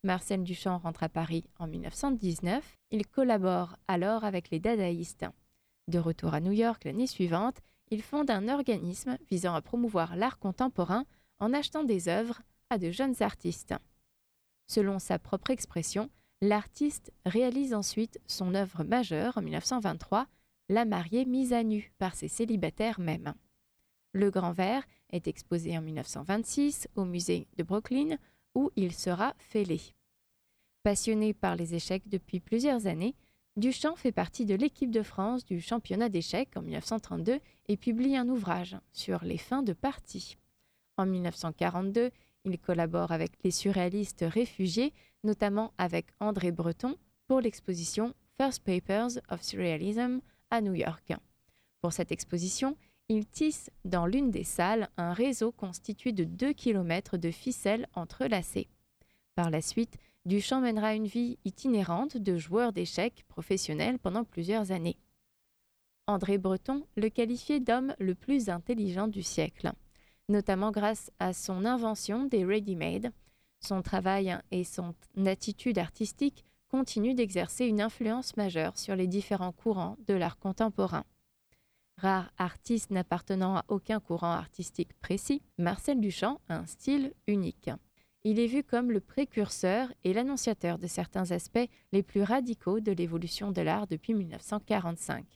Marcel 0.03 0.43
Duchamp 0.43 0.79
rentre 0.79 1.05
à 1.05 1.09
Paris 1.09 1.45
en 1.61 1.69
1919. 1.69 2.81
Il 2.91 3.07
collabore 3.07 3.77
alors 3.87 4.25
avec 4.25 4.51
les 4.51 4.59
dadaïstes. 4.59 5.25
De 5.87 6.01
retour 6.01 6.35
à 6.35 6.41
New 6.41 6.51
York 6.51 6.83
l'année 6.83 7.07
suivante, 7.07 7.61
il 7.93 8.03
fonde 8.03 8.29
un 8.29 8.49
organisme 8.49 9.19
visant 9.31 9.55
à 9.55 9.63
promouvoir 9.63 10.17
l'art 10.17 10.41
contemporain 10.41 11.05
en 11.39 11.53
achetant 11.53 11.85
des 11.85 12.09
œuvres 12.09 12.43
à 12.71 12.79
de 12.79 12.91
jeunes 12.91 13.23
artistes. 13.23 13.77
Selon 14.67 14.99
sa 14.99 15.21
propre 15.21 15.51
expression, 15.51 16.11
l'artiste 16.41 17.13
réalise 17.25 17.73
ensuite 17.73 18.19
son 18.27 18.57
œuvre 18.57 18.83
majeure 18.83 19.39
en 19.39 19.43
1923, 19.43 20.27
la 20.73 20.85
mariée 20.87 21.27
mise 21.27 21.53
à 21.53 21.63
nu 21.63 21.93
par 21.99 22.15
ses 22.15 22.29
célibataires 22.29 22.99
mêmes. 22.99 23.35
Le 24.13 24.31
Grand 24.31 24.53
Verre 24.53 24.85
est 25.11 25.29
exposé 25.29 25.77
en 25.77 25.83
1926 25.83 26.89
au 26.97 27.05
musée 27.05 27.47
de 27.59 27.63
Brooklyn 27.63 28.17
où 28.55 28.71
il 28.75 28.93
sera 28.93 29.35
fêlé. 29.39 29.81
Passionné 30.83 31.35
par 31.35 31.57
les 31.57 31.75
échecs 31.75 32.09
depuis 32.09 32.41
plusieurs 32.41 32.87
années, 32.87 33.15
Duchamp 33.57 33.97
fait 33.97 34.13
partie 34.13 34.47
de 34.47 34.55
l'équipe 34.55 34.91
de 34.91 35.03
France 35.03 35.45
du 35.45 35.61
championnat 35.61 36.09
d'échecs 36.09 36.57
en 36.57 36.63
1932 36.63 37.39
et 37.69 37.77
publie 37.77 38.17
un 38.17 38.29
ouvrage 38.29 38.77
sur 38.93 39.23
les 39.25 39.39
fins 39.39 39.63
de 39.63 39.75
partie. 39.75 40.39
En 40.97 41.05
1942, 41.05 42.11
il 42.45 42.59
collabore 42.59 43.13
avec 43.13 43.33
les 43.45 43.51
surréalistes 43.51 44.25
réfugiés, 44.27 44.95
notamment 45.23 45.75
avec 45.77 46.07
André 46.19 46.51
Breton, 46.51 46.97
pour 47.27 47.41
l'exposition 47.41 48.15
First 48.39 48.65
Papers 48.65 49.21
of 49.29 49.43
Surrealism 49.43 50.21
à 50.53 50.61
New 50.61 50.75
York. 50.75 51.15
Pour 51.81 51.93
cette 51.93 52.13
exposition, 52.13 52.77
il 53.09 53.27
tisse 53.27 53.71
dans 53.85 54.07
l'une 54.07 54.31
des 54.31 54.45
salles 54.45 54.89
un 54.97 55.13
réseau 55.13 55.51
constitué 55.51 56.13
de 56.13 56.25
2 56.25 56.53
km 56.53 57.17
de 57.17 57.31
ficelles 57.31 57.89
entrelacées. 57.95 58.69
Par 59.35 59.51
la 59.51 59.63
suite, 59.63 59.97
Duchamp 60.27 60.61
mènera 60.61 60.95
une 60.95 61.07
vie 61.07 61.39
itinérante 61.45 62.17
de 62.17 62.37
joueur 62.37 62.73
d'échecs 62.73 63.25
professionnel 63.29 63.99
pendant 63.99 64.25
plusieurs 64.25 64.71
années. 64.71 64.99
André 66.07 66.37
Breton 66.37 66.87
le 66.97 67.09
qualifiait 67.09 67.61
d'homme 67.61 67.95
le 67.99 68.15
plus 68.15 68.51
intelligent 68.51 69.09
du 69.09 69.23
siècle, 69.23 69.73
notamment 70.29 70.71
grâce 70.71 71.11
à 71.19 71.33
son 71.33 71.65
invention 71.65 72.27
des 72.27 72.45
ready-made. 72.45 73.11
Son 73.61 73.81
travail 73.81 74.37
et 74.51 74.65
son 74.65 74.95
attitude 75.25 75.79
artistique 75.79 76.45
continue 76.73 77.13
d'exercer 77.13 77.67
une 77.67 77.83
influence 77.83 78.35
majeure 78.39 78.79
sur 78.79 78.97
les 78.97 79.07
différents 79.07 79.53
courants 79.53 79.99
de 80.09 80.15
l'art 80.15 80.39
contemporain. 80.39 81.05
Rare 81.99 82.33
artiste 82.39 82.91
n'appartenant 82.91 83.57
à 83.57 83.65
aucun 83.69 84.01
courant 84.01 84.33
artistique 84.33 84.95
précis, 84.95 85.43
Marcel 85.59 86.01
Duchamp 86.01 86.41
a 86.49 86.57
un 86.57 86.67
style 86.67 87.13
unique. 87.27 87.71
Il 88.25 88.41
est 88.41 88.47
vu 88.47 88.65
comme 88.65 88.91
le 88.91 89.01
précurseur 89.01 89.93
et 90.03 90.15
l'annonciateur 90.15 90.79
de 90.79 90.87
certains 90.87 91.31
aspects 91.31 91.69
les 91.93 92.03
plus 92.03 92.23
radicaux 92.23 92.81
de 92.81 92.93
l'évolution 92.93 93.53
de 93.53 93.61
l'art 93.61 93.87
depuis 93.87 94.15
1945. 94.15 95.27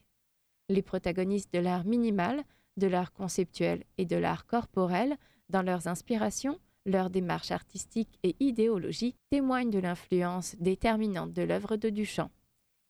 Les 0.71 0.83
protagonistes 0.83 1.53
de 1.53 1.59
l'art 1.59 1.85
minimal, 1.85 2.45
de 2.79 2.87
l'art 2.87 3.13
conceptuel 3.13 3.85
et 3.99 4.07
de 4.07 4.17
l'art 4.17 4.47
corporel, 4.47 5.17
dans 5.51 5.63
leurs 5.63 5.87
inspirations, 5.87 6.59
leur 6.87 7.11
démarche 7.11 7.51
artistique 7.51 8.19
et 8.23 8.37
idéologie 8.41 9.17
témoignent 9.31 9.71
de 9.71 9.79
l'influence 9.79 10.57
déterminante 10.59 11.33
de 11.33 11.43
l'œuvre 11.43 11.77
de 11.77 11.91
Duchamp. 11.91 12.31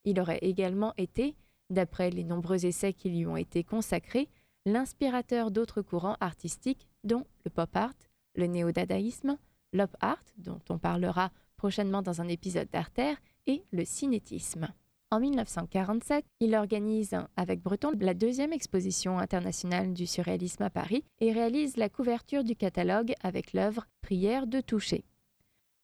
Il 0.05 0.21
aurait 0.21 0.39
également 0.43 0.93
été, 0.99 1.35
d'après 1.71 2.11
les 2.11 2.23
nombreux 2.23 2.65
essais 2.65 2.93
qui 2.93 3.11
lui 3.11 3.27
ont 3.27 3.37
été 3.37 3.65
consacrés, 3.65 4.29
l'inspirateur 4.67 5.51
d'autres 5.51 5.83
courants 5.83 6.17
artistiques 6.21 6.87
dont 7.03 7.25
le 7.45 7.51
pop 7.51 7.75
art, 7.75 7.95
le 8.37 8.47
néo-dadaïsme, 8.47 9.39
l'op 9.73 9.97
art, 10.01 10.23
dont 10.37 10.61
on 10.69 10.79
parlera 10.79 11.33
prochainement 11.57 12.03
dans 12.03 12.21
un 12.21 12.29
épisode 12.29 12.69
d'Artère, 12.71 13.17
et 13.47 13.65
le 13.71 13.85
cinétisme. 13.85 14.69
En 15.17 15.21
1947, 15.21 16.27
il 16.41 16.55
organise 16.55 17.17
avec 17.39 17.63
Breton 17.63 17.93
la 17.99 18.13
deuxième 18.13 18.53
exposition 18.53 19.19
internationale 19.19 19.95
du 19.95 20.07
surréalisme 20.07 20.63
à 20.65 20.69
Paris 20.69 21.05
et 21.21 21.33
réalise 21.33 21.79
la 21.79 21.89
couverture 21.89 22.45
du 22.45 22.55
catalogue 22.55 23.15
avec 23.23 23.55
l'œuvre 23.55 23.87
Prière 24.03 24.47
de 24.47 24.61
toucher. 24.61 25.07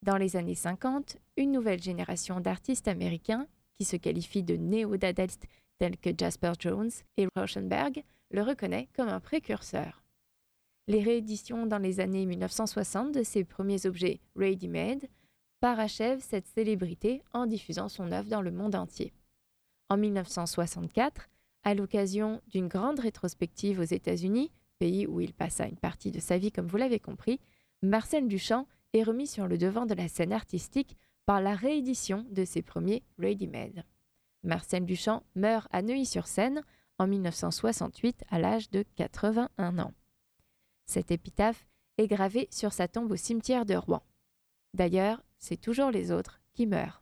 Dans 0.03 0.18
les 0.18 0.37
années 0.37 0.55
50, 0.55 1.16
une 1.38 1.51
nouvelle 1.51 1.83
génération 1.83 2.40
d'artistes 2.40 2.88
américains, 2.88 3.47
qui 3.73 3.87
se 3.87 3.97
qualifient 3.97 4.42
de 4.42 4.57
néo-dadaïstes 4.57 5.47
tels 5.79 5.97
que 5.97 6.11
Jasper 6.14 6.53
Jones 6.59 6.90
et 7.16 7.27
Rauschenberg, 7.35 8.05
le 8.33 8.42
reconnaît 8.42 8.90
comme 8.95 9.09
un 9.09 9.21
précurseur. 9.21 10.05
Les 10.88 11.03
rééditions 11.03 11.64
dans 11.64 11.79
les 11.79 12.01
années 12.01 12.27
1960 12.27 13.12
de 13.12 13.23
ses 13.23 13.45
premiers 13.45 13.87
objets 13.87 14.21
ready-made 14.37 15.09
parachève 15.61 16.21
cette 16.21 16.49
célébrité 16.49 17.23
en 17.33 17.47
diffusant 17.47 17.88
son 17.88 18.12
œuvre 18.12 18.29
dans 18.29 18.42
le 18.42 18.51
monde 18.51 18.75
entier. 18.75 19.14
En 19.88 19.97
1964, 19.97 21.29
à 21.64 21.75
l'occasion 21.75 22.40
d'une 22.49 22.68
grande 22.68 23.01
rétrospective 23.01 23.81
aux 23.81 23.85
États-Unis, 23.85 24.51
pays 24.79 25.07
où 25.07 25.21
il 25.21 25.33
passa 25.33 25.66
une 25.66 25.79
partie 25.79 26.11
de 26.11 26.21
sa 26.21 26.38
vie 26.38 26.51
comme 26.51 26.66
vous 26.66 26.77
l'avez 26.77 26.99
compris, 26.99 27.40
Marcel 27.83 28.27
Duchamp 28.29 28.66
est 28.92 29.03
remis 29.03 29.27
sur 29.27 29.47
le 29.47 29.59
devant 29.59 29.87
de 29.87 29.95
la 29.95 30.09
scène 30.09 30.33
artistique 30.33 30.97
par 31.27 31.40
la 31.40 31.55
réédition 31.55 32.27
de 32.31 32.45
ses 32.45 32.62
premiers 32.62 33.03
ready-made. 33.18 33.85
Marcel 34.42 34.85
Duchamp 34.85 35.23
meurt 35.35 35.68
à 35.71 35.83
Neuilly-sur-Seine 35.83 36.62
en 36.99 37.07
1968 37.07 38.25
à 38.29 38.38
l'âge 38.38 38.71
de 38.71 38.85
81 38.97 39.79
ans. 39.79 39.95
Cette 40.87 41.11
épitaphe 41.11 41.66
est 41.99 42.09
gravé 42.09 42.49
sur 42.51 42.73
sa 42.73 42.88
tombe 42.88 43.12
au 43.12 43.16
cimetière 43.16 43.64
de 43.64 43.75
Rouen. 43.75 44.03
D'ailleurs, 44.75 45.23
c'est 45.38 45.61
toujours 45.61 45.90
les 45.90 46.11
autres 46.11 46.40
qui 46.55 46.66
meurent. 46.66 47.01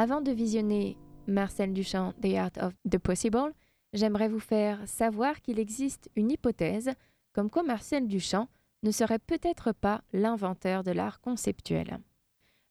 Avant 0.00 0.20
de 0.20 0.30
visionner 0.30 0.96
Marcel 1.26 1.72
Duchamp, 1.72 2.12
The 2.22 2.34
Art 2.36 2.52
of 2.60 2.72
the 2.88 2.98
Possible, 2.98 3.52
j'aimerais 3.92 4.28
vous 4.28 4.38
faire 4.38 4.86
savoir 4.86 5.42
qu'il 5.42 5.58
existe 5.58 6.08
une 6.14 6.30
hypothèse 6.30 6.92
comme 7.32 7.50
quoi 7.50 7.64
Marcel 7.64 8.06
Duchamp 8.06 8.46
ne 8.84 8.92
serait 8.92 9.18
peut-être 9.18 9.72
pas 9.72 10.04
l'inventeur 10.12 10.84
de 10.84 10.92
l'art 10.92 11.20
conceptuel. 11.20 11.98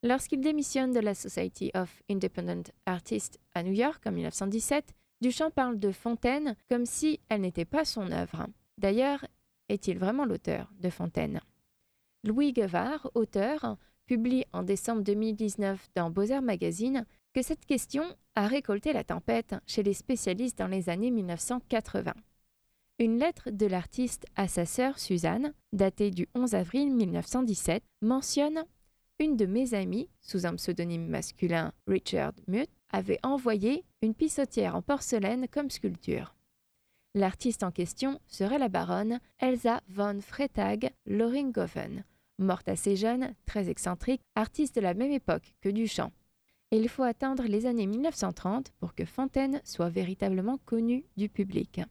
Lorsqu'il 0.04 0.40
démissionne 0.40 0.94
de 0.94 1.02
la 1.02 1.14
Society 1.14 1.70
of 1.74 2.02
Independent 2.10 2.72
Artists 2.86 3.42
à 3.54 3.62
New 3.62 3.74
York 3.74 4.02
en 4.08 4.14
1917, 4.14 4.94
Duchamp 5.20 5.52
parle 5.52 5.80
de 5.80 5.92
Fontaine 5.92 6.56
comme 6.70 6.86
si 6.86 7.20
elle 7.28 7.42
n'était 7.42 7.66
pas 7.66 7.84
son 7.84 8.10
œuvre. 8.10 8.48
D'ailleurs, 8.78 9.26
est-il 9.68 10.00
vraiment 10.00 10.24
l'auteur 10.24 10.72
de 10.80 10.90
Fontaine? 10.90 11.42
Louis 12.24 12.54
Guevard, 12.54 13.12
auteur, 13.16 13.76
publie 14.08 14.46
en 14.54 14.64
décembre 14.64 15.04
2019 15.04 15.90
dans 15.94 16.10
Beaux-Arts 16.10 16.42
Magazine 16.42 17.06
que 17.38 17.44
cette 17.44 17.68
question 17.68 18.04
a 18.34 18.48
récolté 18.48 18.94
la 18.94 19.04
tempête 19.04 19.54
chez 19.68 19.84
les 19.84 19.94
spécialistes 19.94 20.58
dans 20.58 20.66
les 20.66 20.90
années 20.90 21.12
1980. 21.12 22.16
Une 22.98 23.20
lettre 23.20 23.52
de 23.52 23.68
l'artiste 23.68 24.26
à 24.36 24.48
sa 24.48 24.66
sœur 24.66 24.98
Suzanne, 24.98 25.54
datée 25.72 26.10
du 26.10 26.28
11 26.34 26.56
avril 26.56 26.92
1917, 26.96 27.84
mentionne 28.02 28.66
Une 29.20 29.38
de 29.38 29.46
mes 29.46 29.76
amies, 29.76 30.10
sous 30.20 30.48
un 30.48 30.56
pseudonyme 30.56 31.06
masculin 31.06 31.74
Richard 31.86 32.34
Muth, 32.48 32.72
avait 32.90 33.20
envoyé 33.22 33.86
une 34.02 34.16
pissotière 34.16 34.76
en 34.76 34.82
porcelaine 34.82 35.48
comme 35.48 35.70
sculpture. 35.70 36.34
L'artiste 37.14 37.62
en 37.62 37.70
question 37.70 38.20
serait 38.26 38.58
la 38.58 38.68
baronne 38.68 39.20
Elsa 39.38 39.84
von 39.90 40.22
Freytag 40.22 40.90
Loringhoven, 41.06 42.04
morte 42.40 42.68
assez 42.68 42.96
jeune, 42.96 43.36
très 43.46 43.70
excentrique, 43.70 44.24
artiste 44.34 44.76
de 44.76 44.82
la 44.82 44.96
même 44.96 45.12
époque 45.12 45.54
que 45.62 45.70
Duchamp. 45.70 46.12
Et 46.72 46.78
il 46.78 46.90
faut 46.90 47.04
attendre 47.04 47.44
les 47.44 47.66
années 47.66 47.88
1930 47.88 48.72
pour 48.80 48.94
que 48.94 49.06
Fontaine 49.06 49.62
soit 49.64 49.90
véritablement 49.90 50.58
connue 50.66 51.06
du 51.16 51.30
public. 51.30 51.82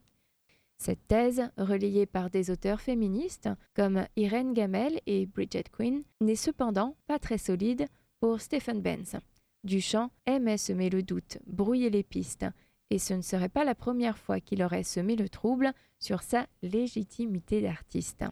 Cette 0.77 1.07
thèse, 1.07 1.49
relayée 1.57 2.05
par 2.05 2.29
des 2.29 2.51
auteurs 2.51 2.81
féministes 2.81 3.49
comme 3.73 4.05
Irene 4.15 4.53
Gamel 4.53 5.01
et 5.07 5.25
Bridget 5.25 5.65
Quinn, 5.71 6.03
n'est 6.21 6.35
cependant 6.35 6.95
pas 7.07 7.17
très 7.17 7.39
solide 7.39 7.87
pour 8.19 8.39
Stephen 8.39 8.81
Benz. 8.81 9.17
Duchamp 9.63 10.11
aimait 10.27 10.57
semer 10.57 10.91
le 10.91 11.01
doute, 11.01 11.39
brouiller 11.47 11.89
les 11.89 12.03
pistes, 12.03 12.45
et 12.91 12.99
ce 12.99 13.15
ne 13.15 13.21
serait 13.21 13.49
pas 13.49 13.63
la 13.63 13.75
première 13.75 14.17
fois 14.17 14.39
qu'il 14.39 14.61
aurait 14.61 14.83
semé 14.83 15.15
le 15.15 15.27
trouble 15.27 15.73
sur 15.99 16.21
sa 16.21 16.45
légitimité 16.61 17.61
d'artiste. 17.61 18.23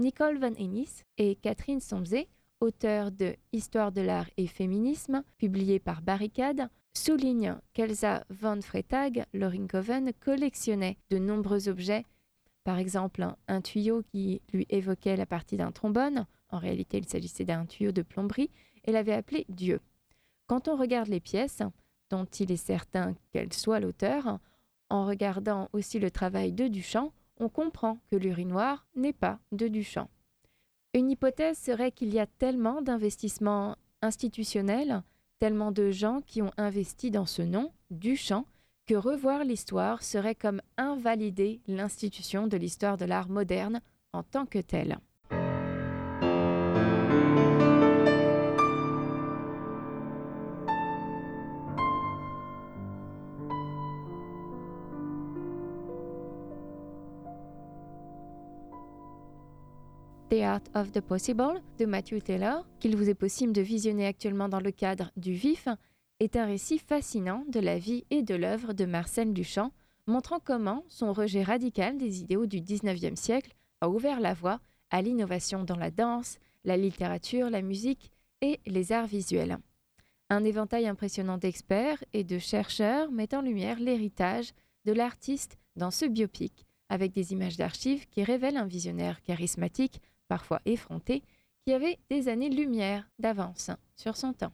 Nicole 0.00 0.38
Van 0.38 0.54
Ennis 0.54 1.04
et 1.16 1.36
Catherine 1.36 1.80
Somzé, 1.80 2.28
auteurs 2.60 3.10
de 3.12 3.36
Histoire 3.52 3.92
de 3.92 4.00
l'art 4.00 4.28
et 4.36 4.46
féminisme, 4.46 5.22
publié 5.38 5.78
par 5.78 6.02
Barricade, 6.02 6.68
soulignent 6.92 7.56
qu'Elsa 7.72 8.24
von 8.30 8.60
Freytag, 8.60 9.24
Loringhoven, 9.32 10.12
collectionnait 10.20 10.98
de 11.10 11.18
nombreux 11.18 11.68
objets, 11.68 12.04
par 12.64 12.78
exemple 12.78 13.26
un 13.46 13.60
tuyau 13.60 14.02
qui 14.02 14.42
lui 14.52 14.66
évoquait 14.68 15.16
la 15.16 15.26
partie 15.26 15.56
d'un 15.56 15.72
trombone, 15.72 16.26
en 16.50 16.58
réalité 16.58 16.98
il 16.98 17.08
s'agissait 17.08 17.44
d'un 17.44 17.66
tuyau 17.66 17.92
de 17.92 18.02
plomberie, 18.02 18.50
et 18.84 18.92
l'avait 18.92 19.12
appelé 19.12 19.46
Dieu. 19.48 19.80
Quand 20.46 20.68
on 20.68 20.76
regarde 20.76 21.08
les 21.08 21.20
pièces, 21.20 21.62
dont 22.10 22.24
il 22.24 22.50
est 22.50 22.56
certain 22.56 23.14
qu'elle 23.32 23.52
soit 23.52 23.80
l'auteur, 23.80 24.38
en 24.90 25.06
regardant 25.06 25.68
aussi 25.72 25.98
le 25.98 26.10
travail 26.10 26.52
de 26.52 26.68
Duchamp, 26.68 27.12
on 27.38 27.48
comprend 27.48 27.98
que 28.10 28.16
l'urinoir 28.16 28.86
n'est 28.96 29.12
pas 29.12 29.38
de 29.52 29.68
Duchamp. 29.68 30.08
Une 30.98 31.12
hypothèse 31.12 31.56
serait 31.56 31.92
qu'il 31.92 32.12
y 32.12 32.18
a 32.18 32.26
tellement 32.26 32.82
d'investissements 32.82 33.76
institutionnels, 34.02 35.04
tellement 35.38 35.70
de 35.70 35.92
gens 35.92 36.22
qui 36.26 36.42
ont 36.42 36.50
investi 36.56 37.12
dans 37.12 37.24
ce 37.24 37.40
nom, 37.40 37.70
Duchamp, 37.92 38.46
que 38.84 38.96
revoir 38.96 39.44
l'histoire 39.44 40.02
serait 40.02 40.34
comme 40.34 40.60
invalider 40.76 41.60
l'institution 41.68 42.48
de 42.48 42.56
l'histoire 42.56 42.96
de 42.96 43.04
l'art 43.04 43.28
moderne 43.28 43.80
en 44.12 44.24
tant 44.24 44.44
que 44.44 44.58
telle. 44.58 44.98
The 60.30 60.42
Art 60.42 60.64
of 60.74 60.92
the 60.92 61.00
Possible 61.00 61.62
de 61.78 61.86
Matthew 61.86 62.20
Taylor, 62.22 62.66
qu'il 62.80 62.96
vous 62.96 63.08
est 63.08 63.14
possible 63.14 63.54
de 63.54 63.62
visionner 63.62 64.04
actuellement 64.04 64.50
dans 64.50 64.60
le 64.60 64.70
cadre 64.70 65.10
du 65.16 65.32
VIF, 65.32 65.68
est 66.20 66.36
un 66.36 66.44
récit 66.44 66.78
fascinant 66.78 67.44
de 67.48 67.60
la 67.60 67.78
vie 67.78 68.04
et 68.10 68.22
de 68.22 68.34
l'œuvre 68.34 68.74
de 68.74 68.84
Marcel 68.84 69.32
Duchamp, 69.32 69.72
montrant 70.06 70.38
comment 70.38 70.84
son 70.88 71.14
rejet 71.14 71.42
radical 71.42 71.96
des 71.96 72.20
idéaux 72.20 72.44
du 72.44 72.60
XIXe 72.60 73.18
siècle 73.18 73.54
a 73.80 73.88
ouvert 73.88 74.20
la 74.20 74.34
voie 74.34 74.60
à 74.90 75.00
l'innovation 75.00 75.64
dans 75.64 75.76
la 75.76 75.90
danse, 75.90 76.38
la 76.64 76.76
littérature, 76.76 77.48
la 77.48 77.62
musique 77.62 78.10
et 78.42 78.60
les 78.66 78.92
arts 78.92 79.06
visuels. 79.06 79.56
Un 80.28 80.44
éventail 80.44 80.86
impressionnant 80.88 81.38
d'experts 81.38 82.04
et 82.12 82.24
de 82.24 82.38
chercheurs 82.38 83.10
met 83.10 83.34
en 83.34 83.40
lumière 83.40 83.80
l'héritage 83.80 84.52
de 84.84 84.92
l'artiste 84.92 85.56
dans 85.76 85.90
ce 85.90 86.04
biopic, 86.04 86.66
avec 86.90 87.12
des 87.12 87.32
images 87.32 87.56
d'archives 87.56 88.06
qui 88.08 88.24
révèlent 88.24 88.58
un 88.58 88.66
visionnaire 88.66 89.22
charismatique 89.22 90.02
parfois 90.28 90.60
effronté, 90.64 91.24
qui 91.64 91.72
avait 91.72 91.98
des 92.10 92.28
années-lumière 92.28 93.10
d'avance 93.18 93.70
sur 93.96 94.16
son 94.16 94.32
temps. 94.32 94.52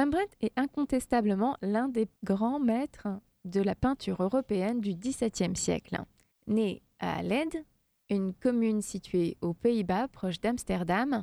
Rembrandt 0.00 0.34
est 0.40 0.58
incontestablement 0.58 1.58
l'un 1.60 1.90
des 1.90 2.08
grands 2.24 2.58
maîtres 2.58 3.08
de 3.44 3.60
la 3.60 3.74
peinture 3.74 4.22
européenne 4.22 4.80
du 4.80 4.94
XVIIe 4.94 5.54
siècle. 5.54 6.02
Né 6.46 6.80
à 7.00 7.22
Leyde, 7.22 7.66
une 8.08 8.32
commune 8.32 8.80
située 8.80 9.36
aux 9.42 9.52
Pays-Bas 9.52 10.08
proche 10.08 10.40
d'Amsterdam, 10.40 11.22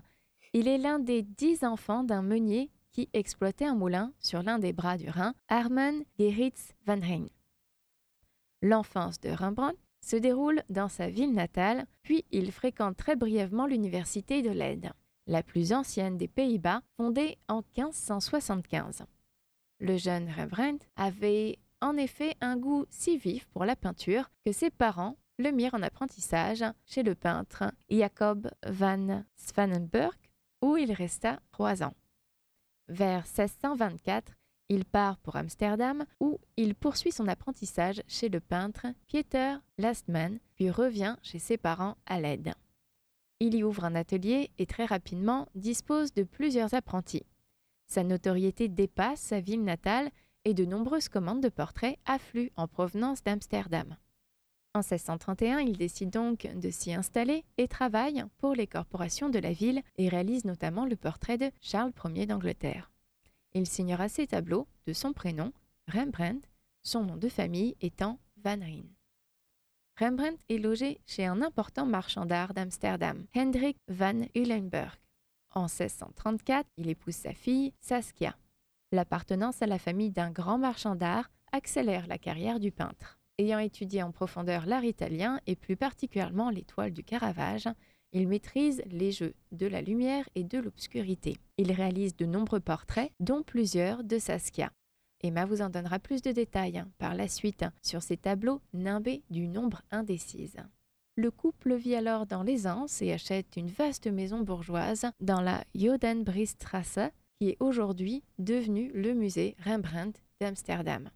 il 0.54 0.68
est 0.68 0.78
l'un 0.78 1.00
des 1.00 1.24
dix 1.24 1.63
enfants 1.63 2.04
d'un 2.04 2.22
meunier 2.22 2.70
qui 2.92 3.10
exploitait 3.13 3.66
un 3.66 3.74
moulin 3.74 4.13
sur 4.20 4.44
l'un 4.44 4.60
des 4.60 4.74
bras 4.74 4.98
du 4.98 5.10
Rhin, 5.10 5.34
Armen 5.48 6.04
Geritz 6.20 6.76
van 6.86 7.00
Rijn. 7.02 7.26
L'enfance 8.62 9.20
de 9.20 9.32
Rembrandt 9.32 9.80
se 10.02 10.18
déroule 10.18 10.62
dans 10.70 10.88
sa 10.88 11.10
ville 11.10 11.34
natale, 11.34 11.88
puis 12.04 12.26
il 12.30 12.52
fréquente 12.52 12.96
très 12.96 13.16
brièvement 13.16 13.66
l'université 13.66 14.44
de 14.44 14.52
Leyde 14.52 14.92
la 15.28 15.44
plus 15.44 15.74
ancienne 15.74 16.18
des 16.18 16.28
Pays-Bas, 16.28 16.82
fondée 16.96 17.38
en 17.48 17.62
1575. 17.78 19.04
Le 19.80 19.98
jeune 19.98 20.30
Rembrandt 20.30 20.86
avait 20.96 21.60
en 21.82 21.98
effet 21.98 22.36
un 22.42 22.58
goût 22.58 22.86
si 22.90 23.18
vif 23.18 23.46
pour 23.48 23.66
la 23.66 23.76
peinture 23.76 24.32
que 24.44 24.52
ses 24.52 24.72
parents 24.72 25.18
le 25.38 25.52
mirent 25.52 25.76
en 25.76 25.84
apprentissage 25.84 26.63
chez 26.86 27.04
le 27.04 27.13
peintre 27.13 27.72
Jacob 27.90 28.50
van 28.66 29.24
Svanenburg, 29.36 30.16
où 30.63 30.78
il 30.78 30.92
resta 30.92 31.40
trois 31.52 31.84
ans. 31.84 31.94
Vers 32.88 33.26
1624, 33.26 34.34
il 34.70 34.84
part 34.84 35.18
pour 35.20 35.36
Amsterdam 35.36 36.06
où 36.20 36.40
il 36.58 36.74
poursuit 36.74 37.12
son 37.12 37.28
apprentissage 37.28 38.02
chez 38.08 38.30
le 38.30 38.40
peintre 38.40 38.88
Pieter 39.08 39.58
Lastman, 39.78 40.40
puis 40.56 40.72
revient 40.72 41.16
chez 41.22 41.40
ses 41.40 41.58
parents 41.58 41.98
à 42.06 42.20
l'aide. 42.20 42.54
Il 43.39 43.56
y 43.56 43.63
ouvre 43.63 43.86
un 43.86 43.95
atelier 43.95 44.50
et 44.58 44.65
très 44.65 44.86
rapidement 44.86 45.47
dispose 45.54 46.13
de 46.13 46.23
plusieurs 46.23 46.73
apprentis. 46.73 47.26
Sa 47.88 48.04
notoriété 48.04 48.67
dépasse 48.67 49.19
sa 49.19 49.39
ville 49.39 49.63
natale 49.63 50.10
et 50.43 50.54
de 50.54 50.65
nombreuses 50.65 51.10
commandes 51.10 51.41
de 51.41 51.50
portraits 51.50 52.00
affluent 52.06 52.52
en 52.56 52.67
provenance 52.67 53.23
d'Amsterdam. 53.23 53.95
En 54.73 54.80
1631, 54.80 55.60
il 55.60 55.78
décide 55.78 56.10
donc 56.10 56.47
de 56.56 56.69
s'y 56.69 56.93
installer 56.93 57.45
et 57.58 57.67
travaille 57.67 58.23
pour 58.38 58.54
les 58.54 58.67
corporations 58.67 59.30
de 59.30 59.39
la 59.39 59.52
ville 59.52 59.82
et 59.97 60.10
réalise 60.10 60.45
notamment 60.45 60.86
le 60.86 60.95
portrait 60.95 61.38
de 61.38 61.52
Charles 61.62 61.93
Ier 62.06 62.26
d'Angleterre. 62.26 62.91
Il 63.54 63.67
signera 63.67 64.10
ses 64.10 64.28
tableaux 64.28 64.67
de 64.86 64.93
son 64.93 65.13
prénom, 65.13 65.52
Rembrandt, 65.88 66.47
son 66.84 67.04
nom 67.04 67.17
de 67.17 67.30
famille 67.30 67.76
étant 67.82 68.19
Van 68.43 68.60
Rijn. 68.60 68.96
Rembrandt 69.99 70.38
est 70.49 70.60
logé 70.60 70.99
chez 71.07 71.25
un 71.25 71.41
important 71.41 71.88
marchand 71.88 72.27
d'art 72.27 72.53
d'Amsterdam, 72.53 73.25
Hendrik 73.36 73.77
van 73.88 74.21
Ulenburg. 74.36 74.95
En 75.55 75.63
1634, 75.63 76.67
il 76.77 76.89
épouse 76.89 77.15
sa 77.15 77.33
fille, 77.33 77.73
Saskia. 77.81 78.36
L'appartenance 78.91 79.63
à 79.63 79.65
la 79.65 79.79
famille 79.79 80.12
d'un 80.12 80.29
grand 80.29 80.60
marchand 80.60 80.95
d'art 80.95 81.31
accélère 81.51 82.05
la 82.05 82.19
carrière 82.19 82.60
du 82.60 82.71
peintre. 82.71 83.17
Ayant 83.39 83.57
étudié 83.57 84.03
en 84.03 84.12
profondeur 84.12 84.67
l'art 84.67 84.83
italien 84.83 85.39
et 85.47 85.55
plus 85.55 85.77
particulièrement 85.77 86.51
les 86.51 86.63
toiles 86.63 86.93
du 86.93 87.03
Caravage, 87.03 87.67
il 88.13 88.27
maîtrise 88.27 88.83
les 88.91 89.12
jeux 89.12 89.33
de 89.51 89.65
la 89.65 89.81
lumière 89.81 90.29
et 90.36 90.43
de 90.43 90.60
l'obscurité. 90.60 91.38
Il 91.57 91.71
réalise 91.71 92.15
de 92.15 92.25
nombreux 92.27 92.60
portraits, 92.60 93.12
dont 93.19 93.41
plusieurs 93.41 94.03
de 94.03 94.19
Saskia. 94.19 94.71
Emma 95.21 95.45
vous 95.45 95.62
en 95.62 95.69
donnera 95.69 95.99
plus 95.99 96.21
de 96.21 96.32
détails 96.32 96.77
hein, 96.77 96.89
par 96.97 97.15
la 97.15 97.27
suite 97.27 97.65
sur 97.82 98.01
ces 98.01 98.17
tableaux 98.17 98.62
nimbés 98.73 99.23
du 99.30 99.47
nombre 99.47 99.82
indécise. 99.91 100.58
Le 101.15 101.32
couple 101.32 101.75
vit 101.75 101.95
alors 101.95 102.27
dans 102.27 102.43
l'aisance 102.43 103.01
et 103.01 103.12
achète 103.12 103.56
une 103.58 103.69
vaste 103.69 104.06
maison 104.06 104.41
bourgeoise 104.41 105.08
dans 105.19 105.41
la 105.41 105.63
Jodenbriestrasse, 105.73 106.99
qui 107.39 107.49
est 107.49 107.58
aujourd'hui 107.60 108.23
devenue 108.38 108.91
le 108.93 109.15
musée 109.15 109.56
Rembrandt 109.65 110.21
d'Amsterdam. 110.39 111.10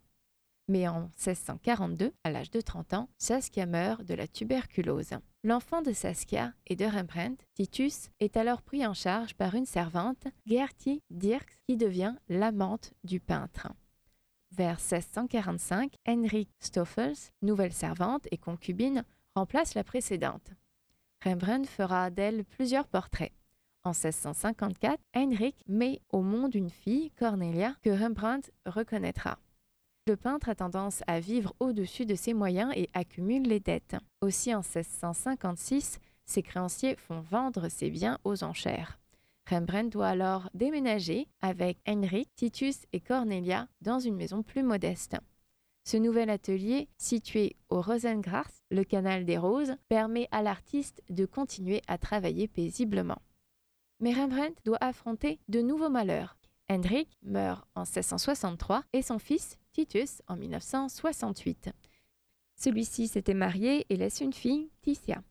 Mais 0.68 0.88
en 0.88 1.02
1642, 1.02 2.12
à 2.24 2.30
l'âge 2.30 2.50
de 2.50 2.60
30 2.60 2.94
ans, 2.94 3.08
Saskia 3.18 3.66
meurt 3.66 4.04
de 4.04 4.14
la 4.14 4.26
tuberculose. 4.26 5.10
L'enfant 5.44 5.82
de 5.82 5.92
Saskia 5.92 6.52
et 6.66 6.76
de 6.76 6.84
Rembrandt, 6.84 7.44
Titus, 7.54 8.10
est 8.20 8.36
alors 8.36 8.62
pris 8.62 8.86
en 8.86 8.94
charge 8.94 9.34
par 9.34 9.54
une 9.54 9.66
servante, 9.66 10.26
Gertie 10.46 11.02
Dirks, 11.10 11.58
qui 11.68 11.76
devient 11.76 12.14
l'amante 12.28 12.92
du 13.04 13.20
peintre. 13.20 13.68
Vers 14.54 14.78
1645, 14.78 15.94
Henrik 16.06 16.50
Stoffels, 16.60 17.30
nouvelle 17.40 17.72
servante 17.72 18.28
et 18.30 18.36
concubine, 18.36 19.02
remplace 19.34 19.74
la 19.74 19.82
précédente. 19.82 20.50
Rembrandt 21.24 21.66
fera 21.66 22.10
d'elle 22.10 22.44
plusieurs 22.44 22.86
portraits. 22.86 23.32
En 23.82 23.92
1654, 23.92 25.00
Heinrich 25.14 25.56
met 25.68 26.02
au 26.10 26.20
monde 26.20 26.54
une 26.54 26.68
fille, 26.68 27.10
Cornelia, 27.12 27.74
que 27.82 27.88
Rembrandt 27.88 28.50
reconnaîtra. 28.66 29.38
Le 30.06 30.16
peintre 30.16 30.50
a 30.50 30.54
tendance 30.54 31.02
à 31.06 31.18
vivre 31.18 31.54
au-dessus 31.58 32.04
de 32.04 32.14
ses 32.14 32.34
moyens 32.34 32.72
et 32.76 32.90
accumule 32.92 33.44
les 33.44 33.60
dettes. 33.60 33.96
Aussi 34.20 34.54
en 34.54 34.60
1656, 34.60 35.98
ses 36.26 36.42
créanciers 36.42 36.96
font 36.96 37.20
vendre 37.20 37.70
ses 37.70 37.88
biens 37.88 38.18
aux 38.24 38.44
enchères. 38.44 38.98
Rembrandt 39.48 39.90
doit 39.90 40.08
alors 40.08 40.48
déménager 40.54 41.28
avec 41.40 41.78
Heinrich, 41.86 42.28
Titus 42.36 42.86
et 42.92 43.00
Cornelia 43.00 43.68
dans 43.80 43.98
une 43.98 44.16
maison 44.16 44.42
plus 44.42 44.62
modeste. 44.62 45.16
Ce 45.84 45.96
nouvel 45.96 46.30
atelier, 46.30 46.88
situé 46.96 47.56
au 47.68 47.80
Rosengras, 47.80 48.62
le 48.70 48.84
canal 48.84 49.24
des 49.24 49.36
Roses, 49.36 49.74
permet 49.88 50.28
à 50.30 50.42
l'artiste 50.42 51.02
de 51.10 51.26
continuer 51.26 51.82
à 51.88 51.98
travailler 51.98 52.46
paisiblement. 52.46 53.20
Mais 53.98 54.12
Rembrandt 54.12 54.60
doit 54.64 54.78
affronter 54.80 55.40
de 55.48 55.60
nouveaux 55.60 55.90
malheurs. 55.90 56.36
Hendrik 56.68 57.18
meurt 57.22 57.66
en 57.74 57.82
1663 57.82 58.84
et 58.92 59.02
son 59.02 59.18
fils 59.18 59.58
Titus 59.72 60.22
en 60.28 60.36
1968. 60.36 61.70
Celui-ci 62.56 63.08
s'était 63.08 63.34
marié 63.34 63.86
et 63.88 63.96
laisse 63.96 64.20
une 64.20 64.32
fille, 64.32 64.70
Ticia. 64.82 65.22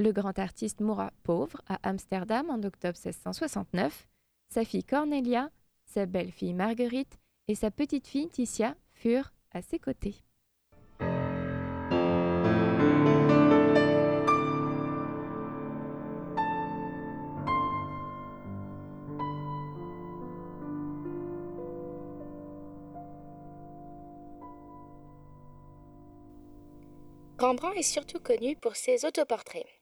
Le 0.00 0.12
grand 0.12 0.38
artiste 0.38 0.80
mourra 0.80 1.10
pauvre 1.24 1.60
à 1.66 1.80
Amsterdam 1.82 2.48
en 2.50 2.62
octobre 2.62 2.96
1669. 2.96 4.06
Sa 4.48 4.64
fille 4.64 4.84
Cornelia, 4.84 5.50
sa 5.86 6.06
belle-fille 6.06 6.54
Marguerite 6.54 7.18
et 7.48 7.56
sa 7.56 7.72
petite-fille 7.72 8.28
Ticia 8.28 8.76
furent 8.92 9.32
à 9.50 9.60
ses 9.60 9.80
côtés. 9.80 10.14
Rembrandt 27.40 27.76
est 27.76 27.82
surtout 27.82 28.20
connu 28.20 28.54
pour 28.56 28.76
ses 28.76 29.04
autoportraits. 29.04 29.77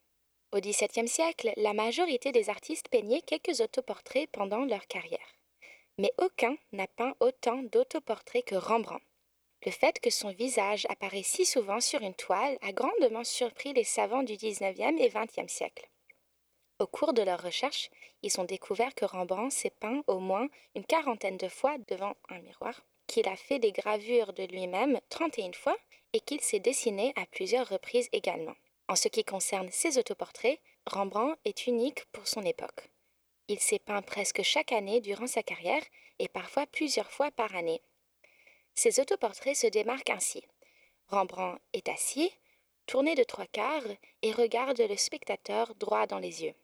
Au 0.57 0.59
XVIIe 0.59 1.07
siècle, 1.07 1.53
la 1.59 1.75
majorité 1.75 2.33
des 2.33 2.49
artistes 2.49 2.89
peignaient 2.89 3.21
quelques 3.21 3.61
autoportraits 3.61 4.31
pendant 4.33 4.65
leur 4.65 4.87
carrière. 4.87 5.35
Mais 5.99 6.11
aucun 6.17 6.57
n'a 6.73 6.87
peint 6.87 7.15
autant 7.21 7.63
d'autoportraits 7.65 8.47
que 8.47 8.55
Rembrandt. 8.55 9.05
Le 9.67 9.71
fait 9.71 10.01
que 10.01 10.09
son 10.09 10.31
visage 10.31 10.87
apparaît 10.89 11.23
si 11.23 11.45
souvent 11.45 11.81
sur 11.81 12.01
une 12.01 12.15
toile 12.15 12.57
a 12.63 12.73
grandement 12.73 13.23
surpris 13.23 13.75
les 13.75 13.85
savants 13.85 14.23
du 14.23 14.37
XIXe 14.37 14.99
et 14.99 15.11
XXe 15.11 15.53
siècle. 15.53 15.91
Au 16.79 16.87
cours 16.87 17.13
de 17.13 17.21
leurs 17.21 17.43
recherches, 17.43 17.91
ils 18.23 18.41
ont 18.41 18.45
découvert 18.45 18.95
que 18.95 19.05
Rembrandt 19.05 19.55
s'est 19.55 19.75
peint 19.79 20.03
au 20.07 20.21
moins 20.21 20.49
une 20.75 20.87
quarantaine 20.87 21.37
de 21.37 21.49
fois 21.49 21.77
devant 21.87 22.15
un 22.31 22.39
miroir, 22.39 22.81
qu'il 23.07 23.29
a 23.29 23.37
fait 23.37 23.59
des 23.59 23.73
gravures 23.73 24.33
de 24.33 24.45
lui-même 24.45 25.01
31 25.11 25.53
fois 25.53 25.77
et 26.15 26.21
qu'il 26.21 26.41
s'est 26.41 26.61
dessiné 26.61 27.13
à 27.17 27.27
plusieurs 27.27 27.69
reprises 27.69 28.09
également. 28.13 28.55
En 28.89 28.97
ce 28.97 29.09
qui 29.09 29.25
concerne 29.25 29.71
ses 29.71 29.99
autoportraits, 29.99 30.61
Rembrandt 30.87 31.37
est 31.45 31.67
unique 31.67 32.05
pour 32.13 32.29
son 32.29 32.43
époque. 32.43 32.91
Il 33.49 33.61
s'est 33.61 33.79
peint 33.79 34.03
presque 34.03 34.43
chaque 34.43 34.73
année 34.73 35.01
durant 35.01 35.27
sa 35.27 35.43
carrière 35.43 35.83
et 36.19 36.29
parfois 36.29 36.67
plusieurs 36.67 37.11
fois 37.11 37.31
par 37.31 37.55
année. 37.55 37.83
Ses 38.75 39.01
autoportraits 39.01 39.57
se 39.57 39.67
démarquent 39.67 40.11
ainsi. 40.11 40.45
Rembrandt 41.09 41.61
est 41.73 41.89
assis, 41.89 42.33
tourné 42.87 43.15
de 43.15 43.25
trois 43.25 43.47
quarts 43.47 43.87
et 44.23 44.33
regarde 44.33 44.81
le 44.81 44.97
spectateur 44.97 45.75
droit 45.77 46.07
dans 46.07 46.19
les 46.19 46.45
yeux. 46.45 46.55